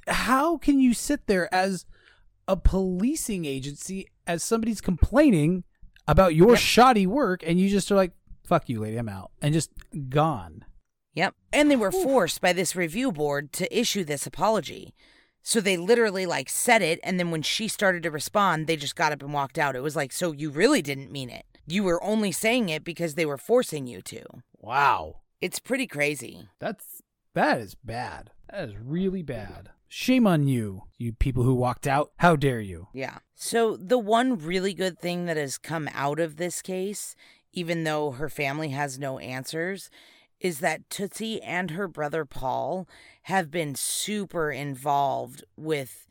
[0.08, 1.86] How can you sit there as
[2.48, 5.62] a policing agency as somebody's complaining
[6.08, 6.58] about your Yep.
[6.58, 8.12] shoddy work, and you just are like,
[8.44, 9.70] "Fuck you, lady, I'm out," and just
[10.08, 10.64] gone.
[11.16, 11.34] Yep.
[11.52, 14.94] And they were forced by this review board to issue this apology.
[15.42, 18.96] So they literally like said it and then when she started to respond, they just
[18.96, 19.74] got up and walked out.
[19.74, 21.46] It was like, so you really didn't mean it.
[21.66, 24.22] You were only saying it because they were forcing you to.
[24.58, 25.20] Wow.
[25.40, 26.48] It's pretty crazy.
[26.58, 27.00] That's
[27.34, 28.30] that is bad.
[28.50, 29.70] That is really bad.
[29.88, 32.10] Shame on you, you people who walked out.
[32.16, 32.88] How dare you?
[32.92, 33.18] Yeah.
[33.34, 37.14] So the one really good thing that has come out of this case,
[37.52, 39.90] even though her family has no answers,
[40.40, 42.88] is that Tootsie and her brother Paul
[43.22, 46.05] have been super involved with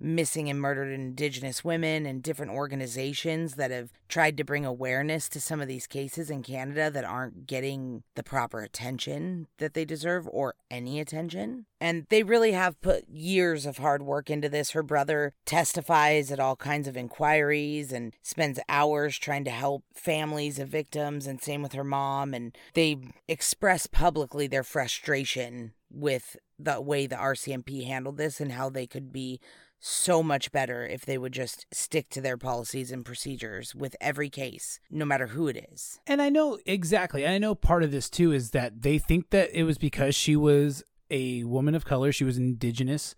[0.00, 5.40] missing and murdered indigenous women and different organizations that have tried to bring awareness to
[5.40, 10.28] some of these cases in Canada that aren't getting the proper attention that they deserve
[10.30, 11.66] or any attention.
[11.80, 14.70] And they really have put years of hard work into this.
[14.70, 20.58] Her brother testifies at all kinds of inquiries and spends hours trying to help families
[20.58, 22.34] of victims, and same with her mom.
[22.34, 28.68] And they express publicly their frustration with the way the RCMP handled this and how
[28.68, 29.40] they could be
[29.80, 34.28] so much better if they would just stick to their policies and procedures with every
[34.28, 36.00] case, no matter who it is.
[36.06, 37.26] And I know exactly.
[37.26, 40.36] I know part of this too is that they think that it was because she
[40.36, 43.14] was a woman of color, she was indigenous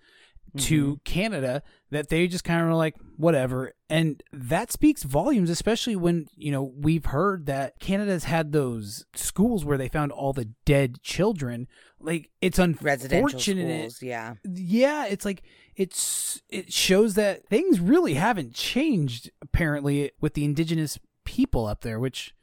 [0.57, 0.94] to mm-hmm.
[1.05, 6.27] Canada that they just kind of were like whatever and that speaks volumes especially when
[6.35, 11.03] you know we've heard that Canada's had those schools where they found all the dead
[11.03, 11.68] children
[12.01, 13.12] like it's unfortunate.
[13.12, 14.35] Residential schools, yeah.
[14.44, 15.42] yeah it's like
[15.81, 21.99] it's it shows that things really haven't changed apparently with the indigenous people up there
[21.99, 22.35] which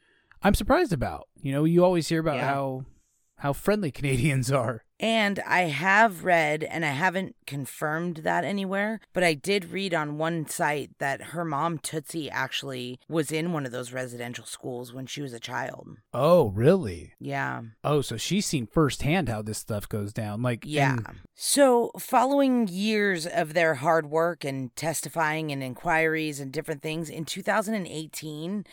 [0.42, 2.48] i'm surprised about you know you always hear about Yeah.
[2.54, 2.86] how
[3.38, 9.24] how friendly canadians are And I have read, and I haven't confirmed that anywhere, but
[9.24, 13.72] I did read on one site that her mom, Tootsie, actually was in one of
[13.72, 15.88] those residential schools when she was a child.
[16.14, 17.62] oh really Yeah.
[17.84, 20.94] oh so she's seen firsthand how this stuff goes down like Yeah.
[20.94, 27.10] and- So, following years of their hard work and testifying and inquiries and different things,
[27.10, 28.66] in 2018,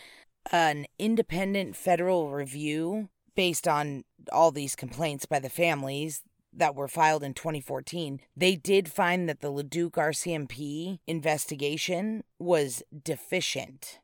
[0.51, 6.21] an independent federal review based on all these complaints by the families
[6.53, 13.99] that were filed in 2014, they did find that the Leduc RCMP investigation was deficient,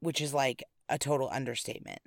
[0.00, 2.00] which is like a total understatement.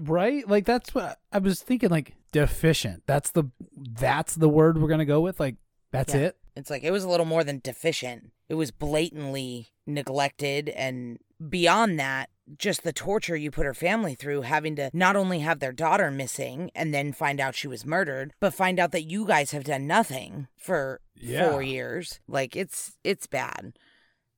[0.00, 3.44] right like that's what i was thinking like deficient that's the
[3.76, 5.56] that's the word we're gonna go with like
[5.92, 6.20] that's Yeah.
[6.28, 8.30] it It's like it was a little more than deficient.
[8.48, 11.18] It was blatantly neglected and
[11.50, 15.60] beyond that, just the torture you put her family through having to not only have
[15.60, 19.26] their daughter missing and then find out she was murdered, but find out that you
[19.26, 21.50] guys have done nothing for Yeah.
[21.50, 22.20] 4 years.
[22.28, 23.78] Like it's it's bad.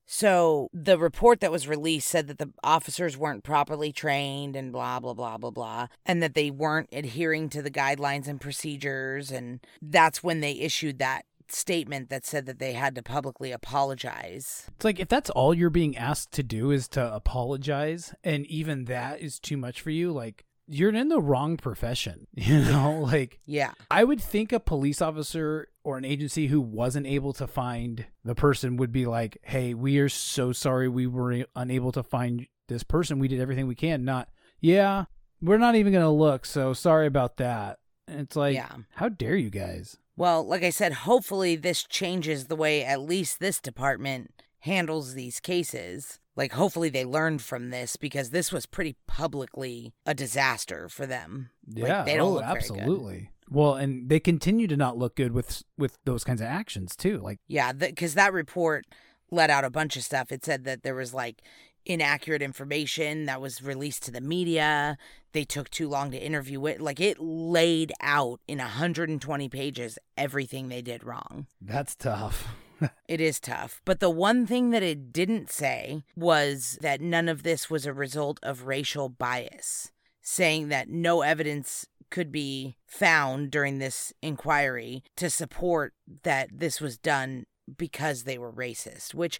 [0.09, 5.01] So the report that was released said that the officers weren't properly trained and blah
[5.01, 9.59] blah blah blah blah and that they weren't adhering to the guidelines and procedures and
[9.81, 14.65] that's when they issued that statement that said that they had to publicly apologize.
[14.75, 18.85] It's like if that's all you're being asked to do is to apologize, and even
[18.85, 22.27] that is too much for you, like you're in the wrong profession.
[22.35, 23.71] You know, like Yeah.
[23.89, 28.35] I would think a police officer or an agency who wasn't able to find the
[28.35, 32.83] person would be like, "Hey, we are so sorry we were unable to find this
[32.83, 33.19] person.
[33.19, 34.27] We did everything we can." Not,
[34.59, 35.05] "Yeah,
[35.41, 37.79] we're not even going to look, so sorry about that."
[38.09, 38.71] And it's like, Yeah.
[38.95, 39.97] how dare you guys?
[40.17, 45.39] Well, like I said, hopefully this changes the way at least this department handles these
[45.39, 46.19] cases.
[46.35, 51.51] Like, hopefully they learned from this because this was pretty publicly a disaster for them.
[51.67, 52.57] Like, Yeah, they don't oh, look very good.
[52.57, 53.29] absolutely.
[53.49, 57.19] Well, and they continue to not look good with with those kinds of actions too.
[57.19, 58.85] Like, Yeah, because that report
[59.31, 60.31] let out a bunch of stuff.
[60.31, 61.41] It said that there was like
[61.87, 64.97] inaccurate information that was released to the media.
[65.31, 66.81] They took too long to interview it.
[66.81, 71.47] Like it laid out in 120 pages everything they did wrong.
[71.61, 72.47] that's tough.
[73.07, 73.81] It is tough.
[73.85, 77.93] But the one thing that it didn't say was that none of this was a
[77.93, 85.27] result of racial bias, saying that no evidence could be found during this inquiry to
[85.29, 87.47] support that this was done
[87.77, 89.39] because they were racist, which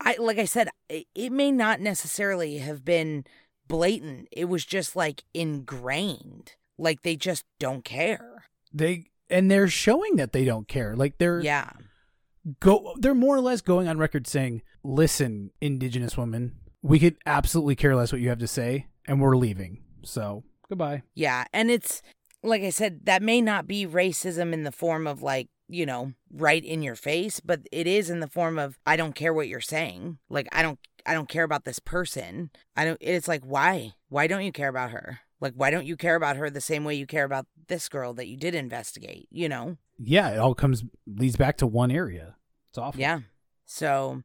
[0.00, 3.24] I like I said it, it may not necessarily have been
[3.68, 4.28] blatant.
[4.32, 6.52] It was just like ingrained.
[6.78, 8.44] Like they just don't care.
[8.72, 10.94] they and they're showing that they don't care.
[10.96, 11.70] Like they're Yeah.
[12.60, 17.76] go they're more or less going on record saying, "Listen, indigenous woman, we could absolutely
[17.76, 21.02] care less what you have to say and we're leaving." So, goodbye.
[21.14, 22.02] Yeah, and it's
[22.42, 26.12] like I said, that may not be racism in the form of like, you know,
[26.30, 29.48] right in your face, but it is in the form of I don't care what
[29.48, 30.18] you're saying.
[30.28, 32.50] Like I don't I don't care about this person.
[32.76, 33.94] I don't it's like why?
[34.08, 35.20] Why don't you care about her?
[35.40, 38.14] Like, why don't you care about her the same way you care about this girl
[38.14, 39.28] that you did investigate?
[39.30, 39.76] You know?
[39.98, 42.36] Yeah, it all comes leads back to one area.
[42.70, 42.98] It's awful.
[42.98, 43.20] Yeah.
[43.66, 44.22] So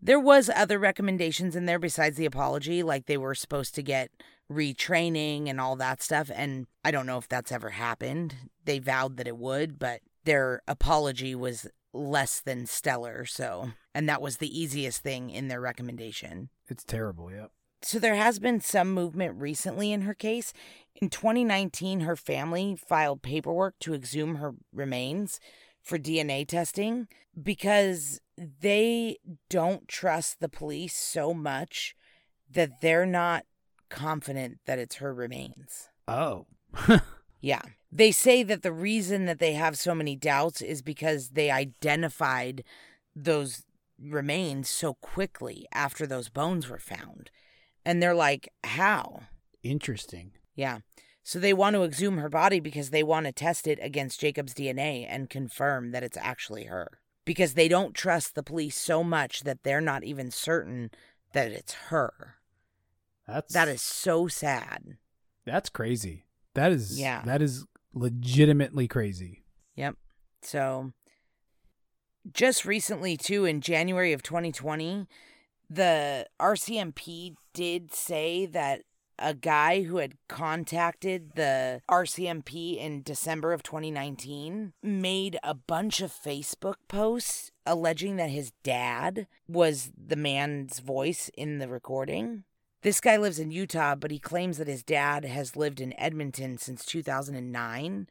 [0.00, 4.10] there was other recommendations in there besides the apology, like they were supposed to get
[4.50, 6.30] retraining and all that stuff.
[6.34, 8.34] And I don't know if that's ever happened.
[8.64, 13.24] They vowed that it would, but their apology was less than stellar.
[13.24, 16.48] So, and that was the easiest thing in their recommendation.
[16.68, 17.30] It's terrible.
[17.30, 17.50] Yep.
[17.82, 20.52] So there has been some movement recently in her case.
[20.94, 25.40] In 2019, her family filed paperwork to exhume her remains
[25.82, 27.08] for DNA testing
[27.40, 29.18] because they
[29.50, 31.96] don't trust the police so much
[32.48, 33.44] that they're not
[33.88, 35.88] confident that it's her remains.
[36.06, 36.46] Oh.
[37.42, 37.62] Yeah.
[37.94, 42.64] They say that the reason that they have so many doubts is because they identified
[43.14, 43.64] those
[44.00, 47.30] remains so quickly after those bones were found.
[47.84, 49.24] And they're like, how?
[49.62, 50.32] Interesting.
[50.54, 50.78] Yeah.
[51.22, 54.54] So they want to exhume her body because they want to test it against Jacob's
[54.54, 56.98] DNA and confirm that it's actually her.
[57.24, 60.90] Because they don't trust the police so much that they're not even certain
[61.32, 62.36] that it's her.
[63.28, 64.96] That's That is so sad.
[65.44, 66.24] that's crazy.
[66.54, 67.22] That is Yeah.
[67.24, 67.64] That is
[67.94, 69.44] legitimately crazy.
[69.76, 69.96] Yep.
[70.42, 70.92] So
[72.32, 75.06] just recently too in January of 2020,
[75.68, 78.82] the RCMP did say that
[79.18, 86.12] a guy who had contacted the RCMP in December of 2019 made a bunch of
[86.12, 92.44] Facebook posts alleging that his dad was the man's voice in the recording.
[92.82, 96.58] This guy lives in Utah, but he claims that his dad has lived in Edmonton
[96.58, 98.08] since 2009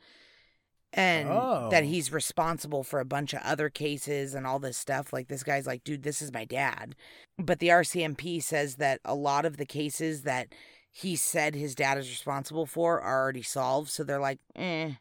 [0.93, 1.69] and Oh.
[1.69, 5.13] that he's responsible for a bunch of other cases and all this stuff.
[5.13, 6.95] Like, this guy's like, dude, this is my dad.
[7.37, 10.53] But the RCMP says that a lot of the cases that
[10.89, 13.89] he said his dad is responsible for are already solved.
[13.89, 14.91] So they're like, eh,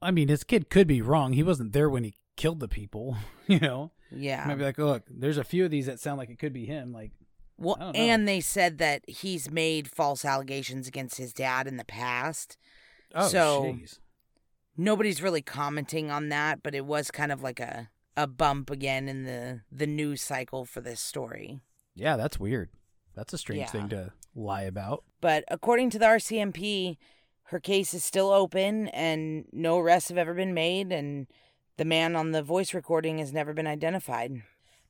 [0.00, 1.32] I mean, his kid could be wrong.
[1.32, 3.16] He wasn't there when he killed the people.
[3.46, 4.42] You know, yeah.
[4.46, 6.54] might be like, oh, look, there's a few of these that sound like it could
[6.54, 6.94] be him.
[6.94, 7.10] Like,
[7.56, 8.00] Well, I don't know.
[8.00, 12.56] and they said that he's made false allegations against his dad in the past.
[13.14, 13.98] oh, So- jeez.
[14.76, 19.08] Nobody's really commenting on that, but it was kind of like a a bump again
[19.08, 21.60] in the the news cycle for this story.
[21.94, 22.70] Yeah, that's weird.
[23.14, 23.66] That's a strange Yeah.
[23.70, 25.04] thing to lie about.
[25.20, 26.98] But according to the RCMP,
[27.44, 31.28] her case is still open and no arrests have ever been made and
[31.76, 34.42] the man on the voice recording has never been identified.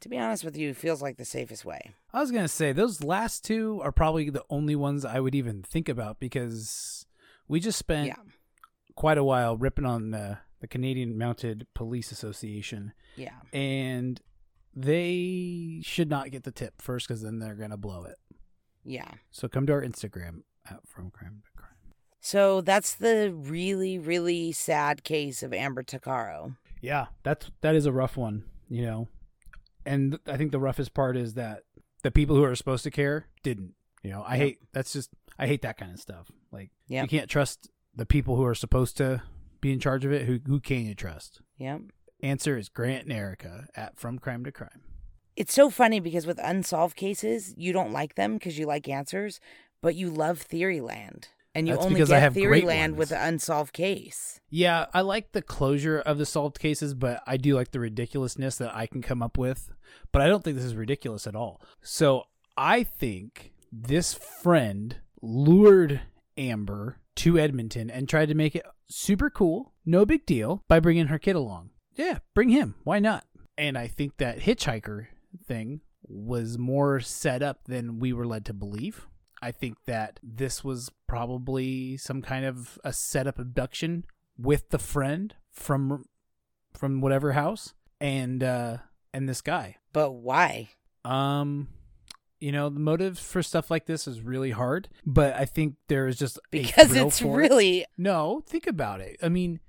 [0.00, 1.92] to be honest with you feels like the safest way.
[2.12, 5.62] I was gonna say those last two are probably the only ones I would even
[5.62, 7.06] think about because
[7.48, 8.16] we just spent Yeah.
[8.94, 13.32] quite a while ripping on the the Canadian Mounted Police Association, Yeah.
[13.50, 14.20] and
[14.74, 18.16] they should not get the tip first because then they're gonna blow it.
[18.84, 19.10] Yeah.
[19.30, 21.70] So come to our Instagram at From Crime to Crime.
[22.20, 26.56] So that's the really really sad case of Amber Tuccaro.
[26.82, 29.08] Yeah, that's that is a rough one, you know.
[29.86, 31.62] And I think the roughest part is that
[32.02, 33.74] the people who are supposed to care didn't.
[34.02, 34.38] You know, I Yep.
[34.46, 36.30] hate that's just I hate that kind of stuff.
[36.52, 37.02] Like Yep.
[37.04, 39.22] you can't trust the people who are supposed to
[39.60, 40.26] be in charge of it.
[40.26, 41.40] Who who can you trust?
[41.58, 41.82] Yep.
[42.22, 44.82] Answer is Grant and Erica at From Crime to Crime.
[45.36, 49.40] It's so funny because with unsolved cases, you don't like them because you like answers,
[49.80, 51.28] but you love Theoryland.
[51.54, 52.96] And you That's only because I get have great Theoryland ones.
[52.96, 54.40] with an unsolved case.
[54.50, 58.56] Yeah, I like the closure of the solved cases, but I do like the ridiculousness
[58.56, 59.70] that I can come up with.
[60.12, 61.60] But I don't think this is ridiculous at all.
[61.82, 62.24] So
[62.56, 66.02] I think this friend lured
[66.36, 71.08] Amber to Edmonton and tried to make it super cool, no big deal, by bringing
[71.08, 71.70] her kid along.
[71.96, 72.76] Yeah, bring him.
[72.84, 73.24] Why not?
[73.58, 75.08] And I think that hitchhiker
[75.44, 79.06] thing was more set up than we were led to believe.
[79.42, 84.04] I think that this was probably some kind of a setup abduction
[84.38, 86.04] with the friend from
[86.72, 88.78] from whatever house and uh
[89.12, 89.76] and this guy.
[89.92, 90.70] But why?
[91.04, 91.68] Um
[92.38, 96.06] you know, the motive for stuff like this is really hard, but I think there
[96.06, 97.48] is just Because it's for it.
[97.50, 97.84] really.
[97.98, 99.18] No, think about it.
[99.22, 99.60] I mean,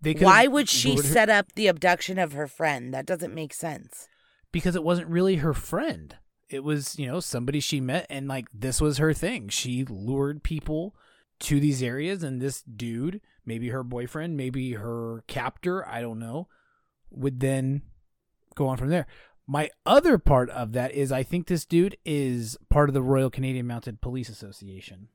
[0.00, 2.92] they Why would she lured her- set up the abduction of her friend?
[2.92, 4.08] That doesn't make sense.
[4.52, 6.16] because it wasn't really her friend.
[6.50, 9.48] It was, you know, somebody she met and like this was her thing.
[9.48, 10.94] She lured people
[11.40, 16.48] to these areas and this dude, maybe her boyfriend, maybe her captor, I don't know,
[17.10, 17.82] would then
[18.54, 19.06] go on from there.
[19.46, 23.30] My other part of that is I think this dude is part of the Royal
[23.30, 25.08] Canadian Mounted Police Association.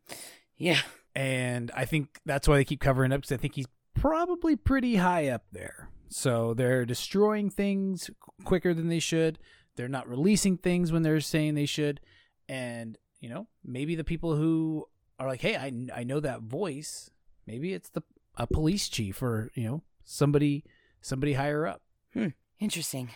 [0.58, 0.82] Yeah.
[1.16, 4.98] And I think that's why they keep covering up because I think he's probably pretty
[4.98, 5.90] high up there.
[6.10, 8.10] So they're destroying things
[8.44, 9.40] quicker than they should.
[9.76, 12.00] They're not releasing things when they're saying they should.
[12.48, 14.88] And, you know, maybe the people who
[15.20, 17.10] are like, hey, I, I know that voice,
[17.46, 18.02] maybe it's the
[18.38, 20.64] a police chief or, you know, somebody
[21.02, 21.82] somebody higher up.
[22.14, 22.30] Hmm.
[22.60, 23.10] Interesting.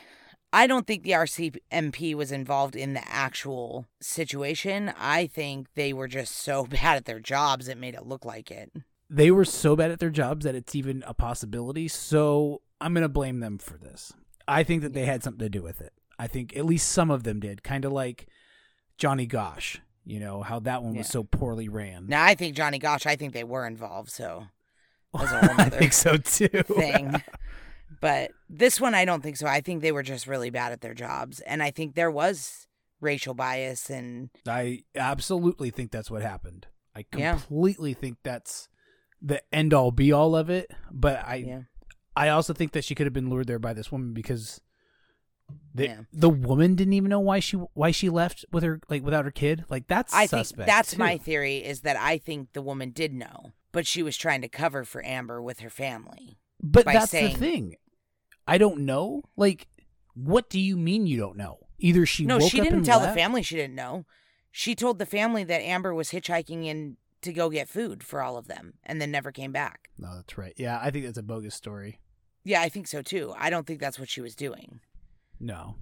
[0.52, 4.92] I don't think the RCMP was involved in the actual situation.
[4.98, 8.50] I think they were just so bad at their jobs it made it look like
[8.52, 8.72] it.
[9.10, 11.88] They were so bad at their jobs that it's even a possibility.
[11.88, 14.14] So I'm going to blame them for this.
[14.48, 15.94] I think that they had something to do with it.
[16.20, 18.28] I think at least some of them did, kind of like
[18.98, 22.06] Johnny Gosch, you know, how that one was so poorly ran.
[22.08, 24.46] Now I think Johnny Gosch, I think they were involved, so
[25.14, 26.48] that's a whole I think so too.
[26.50, 27.16] thing.
[28.02, 29.46] But this one I don't think so.
[29.48, 31.40] I think they were just really bad at their jobs.
[31.42, 32.68] And I think there was
[33.02, 36.68] racial bias and I absolutely think that's what happened.
[36.96, 37.32] I Yeah.
[37.34, 38.70] completely think that's
[39.22, 40.72] the end all be all of it.
[40.92, 41.62] But I yeah.
[42.16, 44.62] I also think that she could have been lured there by this woman because
[45.74, 45.98] the Yeah.
[46.12, 49.32] the woman didn't even know why she why she left with her like without her
[49.32, 49.66] kid.
[49.70, 50.58] Like that's I suspect.
[50.58, 50.98] think that's too.
[51.00, 54.50] my theory is that I think the woman did know, but she was trying to
[54.50, 56.38] cover for Amber with her family.
[56.62, 57.76] But that's saying- the thing.
[58.48, 59.24] I don't know.
[59.38, 59.68] Like,
[60.16, 61.60] what do you mean you don't know?
[61.78, 64.06] Either she no, she didn't tell left- the family she didn't know.
[64.52, 68.38] She told the family that Amber was hitchhiking in to go get food for all
[68.38, 69.90] of them and then never came back.
[69.98, 70.54] No, that's right.
[70.58, 72.00] Yeah, I think that's a bogus story.
[72.44, 73.34] Yeah, I think so too.
[73.38, 74.80] I don't think that's what she was doing.
[75.40, 75.76] No.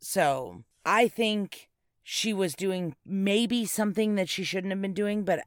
[0.00, 1.68] So I think
[2.02, 5.40] she was doing maybe something that she shouldn't have been doing, but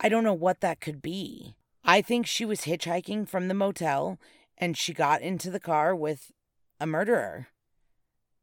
[0.00, 1.54] I don't know what that could be.
[1.84, 4.18] I think she was hitchhiking from the motel
[4.58, 6.32] and she got into the car with
[6.80, 7.48] a murderer.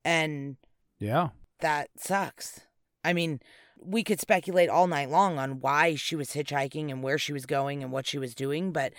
[0.06, 0.58] And
[1.00, 1.30] Yeah.
[1.60, 2.62] that sucks.
[3.04, 3.42] I mean,
[3.78, 7.46] we could speculate all night long on why she was hitchhiking and where she was
[7.46, 8.94] going and what she was doing, but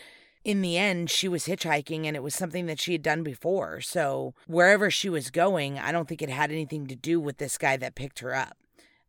[0.44, 3.80] in the end, she was hitchhiking and it was something that she had done before.
[3.80, 7.58] So, wherever she was going, I don't think it had anything to do with this
[7.58, 8.56] guy that picked her up.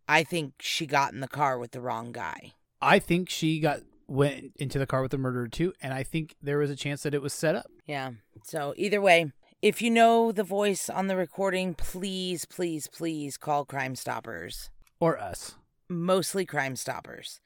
[0.08, 2.54] I think she got in the car with the wrong guy.
[2.82, 6.36] I think she got went into the car with the murderer too, and I think
[6.42, 7.68] there was a chance that it was set up.
[7.88, 8.12] Yeah.
[8.44, 9.32] So, either way,
[9.62, 14.70] if you know the voice on the recording, please, please, please call Crime Stoppers.
[15.00, 15.56] Or us.
[15.90, 17.40] Mostly Crime Stoppers.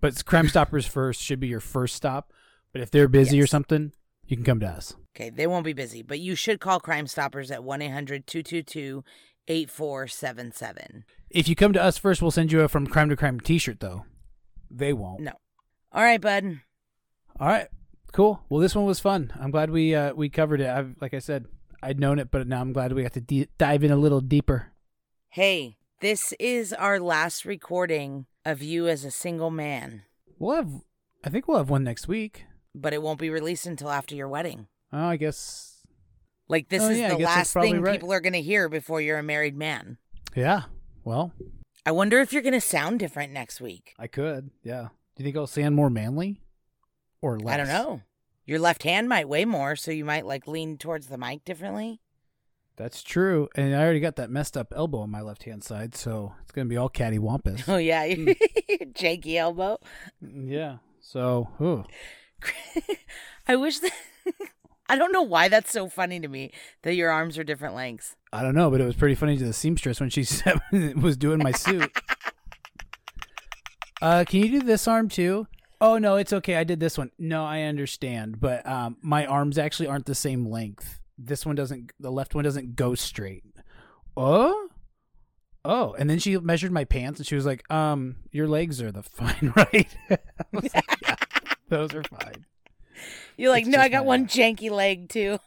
[0.00, 2.32] But Crime Stoppers first should be your first stop.
[2.76, 3.92] But if they're busy or something,
[4.26, 4.94] you can come to us.
[5.16, 9.02] Okay, they won't be busy, but you should call Crime Stoppers at 1 800 222
[9.48, 11.06] 8477.
[11.30, 13.80] If you come to us first, we'll send you a from crime to crime t-shirt
[13.80, 14.04] though.
[14.70, 15.20] They won't.
[15.20, 15.32] No.
[15.90, 16.60] All right, bud.
[17.40, 17.68] All right.
[18.12, 18.42] Cool.
[18.50, 19.32] Well, this one was fun.
[19.40, 20.68] I'm glad we uh we covered it.
[20.68, 21.46] I've like I said,
[21.82, 24.20] I'd known it, but now I'm glad we got to de- dive in a little
[24.20, 24.74] deeper.
[25.30, 30.02] Hey, this is our last recording of you as a single man,
[30.38, 30.82] We'll have
[31.24, 32.44] I think we'll have one next week.
[32.76, 34.68] But it won't be released until after your wedding.
[34.92, 35.82] Oh, I guess
[36.48, 37.92] Like, this Oh, is yeah, the last thing right.
[37.94, 39.98] people are going to hear before you're a married man.
[40.34, 40.62] yeah.
[41.04, 41.32] Well,
[41.84, 43.94] I wonder if you're going to sound different next week.
[43.98, 44.50] I could.
[44.62, 44.88] Yeah.
[45.14, 46.40] Do you think I'll sound more manly
[47.22, 47.54] or less?
[47.54, 48.02] I don't know.
[48.44, 52.00] Your left hand might weigh more, so you might like lean towards the mic differently.
[52.76, 53.48] That's true.
[53.56, 56.52] And I already got that messed up elbow on my left hand side, so it's
[56.52, 57.64] gonna be all cattywampus.
[57.72, 58.06] Oh yeah,
[58.94, 59.78] janky elbow.
[60.20, 60.76] yeah.
[61.00, 61.84] So, ooh.
[63.48, 63.92] I wish that.
[64.88, 68.14] I don't know why that's so funny to me that your arms are different lengths.
[68.32, 70.60] I don't know, but it was pretty funny to the seamstress when she said,
[71.00, 71.90] was doing my suit.
[74.00, 75.46] uh, can you do this arm too?
[75.80, 76.56] Oh no, it's okay.
[76.56, 77.10] I did this one.
[77.18, 81.00] No, I understand, but um, my arms actually aren't the same length.
[81.18, 81.92] This one doesn't.
[82.00, 83.44] The left one doesn't go straight.
[84.16, 84.68] Oh,
[85.64, 88.90] oh, and then she measured my pants and she was like, "Um, your legs are
[88.90, 90.18] the fine, right?" I
[90.52, 91.16] was like, "Yeah,
[91.68, 92.44] those are fine."
[93.36, 95.38] You're like, It's no, I just got my one arm." janky leg too.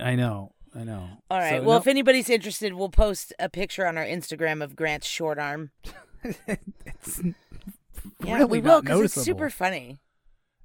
[0.00, 1.08] I know, I know.
[1.30, 1.58] All right.
[1.60, 5.06] So, well, no- if anybody's interested, we'll post a picture on our Instagram of Grant's
[5.06, 5.70] short arm.
[6.24, 7.20] it's
[8.24, 9.24] Yeah, really we will not because it's noticeable.
[9.24, 9.98] super funny.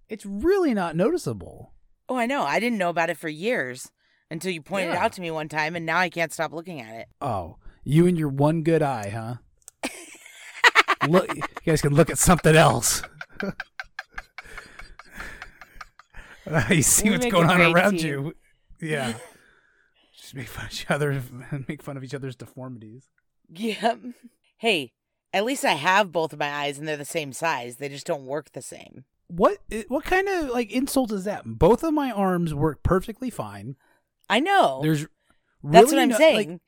[0.10, 1.74] It's really not noticeable.
[2.10, 2.44] Oh, I know.
[2.44, 3.92] I didn't know about it for years
[4.30, 5.04] until you pointed it Yeah.
[5.06, 7.08] out to me one time, and now I can't stop looking at it.
[7.22, 9.90] Oh, you and your one good eye, huh?
[11.10, 13.02] look, you guys can look at something else.
[16.70, 18.08] you see We what's going on around team.
[18.08, 18.34] you.
[18.82, 19.14] Yeah.
[20.18, 21.22] Just make fun of each other,
[21.70, 23.06] make fun of each other's deformities.
[23.50, 24.00] Yep.
[24.58, 24.92] Hey,
[25.32, 27.78] at least I have both of my eyes and they're the same size.
[27.78, 29.06] They just don't work the same.
[29.28, 31.44] What eh, what kind of like insult is that?
[31.46, 33.78] Both of my arms work perfectly fine.
[34.30, 34.80] I know.
[34.84, 35.08] There's
[35.64, 36.50] That's what I'm no- saying.
[36.52, 36.60] like,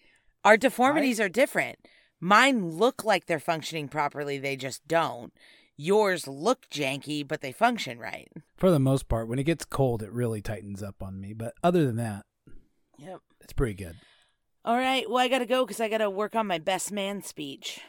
[0.46, 1.80] Our deformities are different.
[2.22, 5.34] Mine look like they're functioning properly, they just don't.
[5.78, 8.32] Yours look janky, but they function right.
[8.58, 11.34] for the most part, when it gets cold, it really tightens up on me.
[11.34, 12.26] But other than that,
[12.98, 13.20] Yep.
[13.42, 13.96] it's pretty good.
[14.64, 15.08] All right.
[15.10, 17.82] Well, I got to go because I got to work on my best man speech.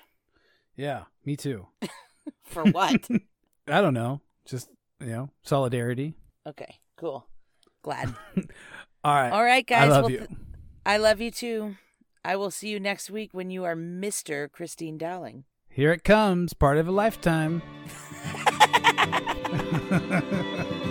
[0.77, 1.69] Yeah, me too.
[2.45, 3.09] For what?
[3.69, 4.21] I don't know.
[4.45, 4.69] Just
[5.01, 6.15] you know, solidarity.
[6.47, 7.27] okay, cool.
[7.83, 8.15] Glad.
[9.05, 9.31] All right.
[9.31, 9.85] All right, guys.
[9.85, 10.19] I love well, you.
[10.19, 10.31] th-
[10.85, 11.77] I love you too.
[12.25, 14.51] I will see you next week when you are Mr.
[14.51, 15.45] Christine Dowling.
[15.77, 17.61] Here it comes, part of a lifetime.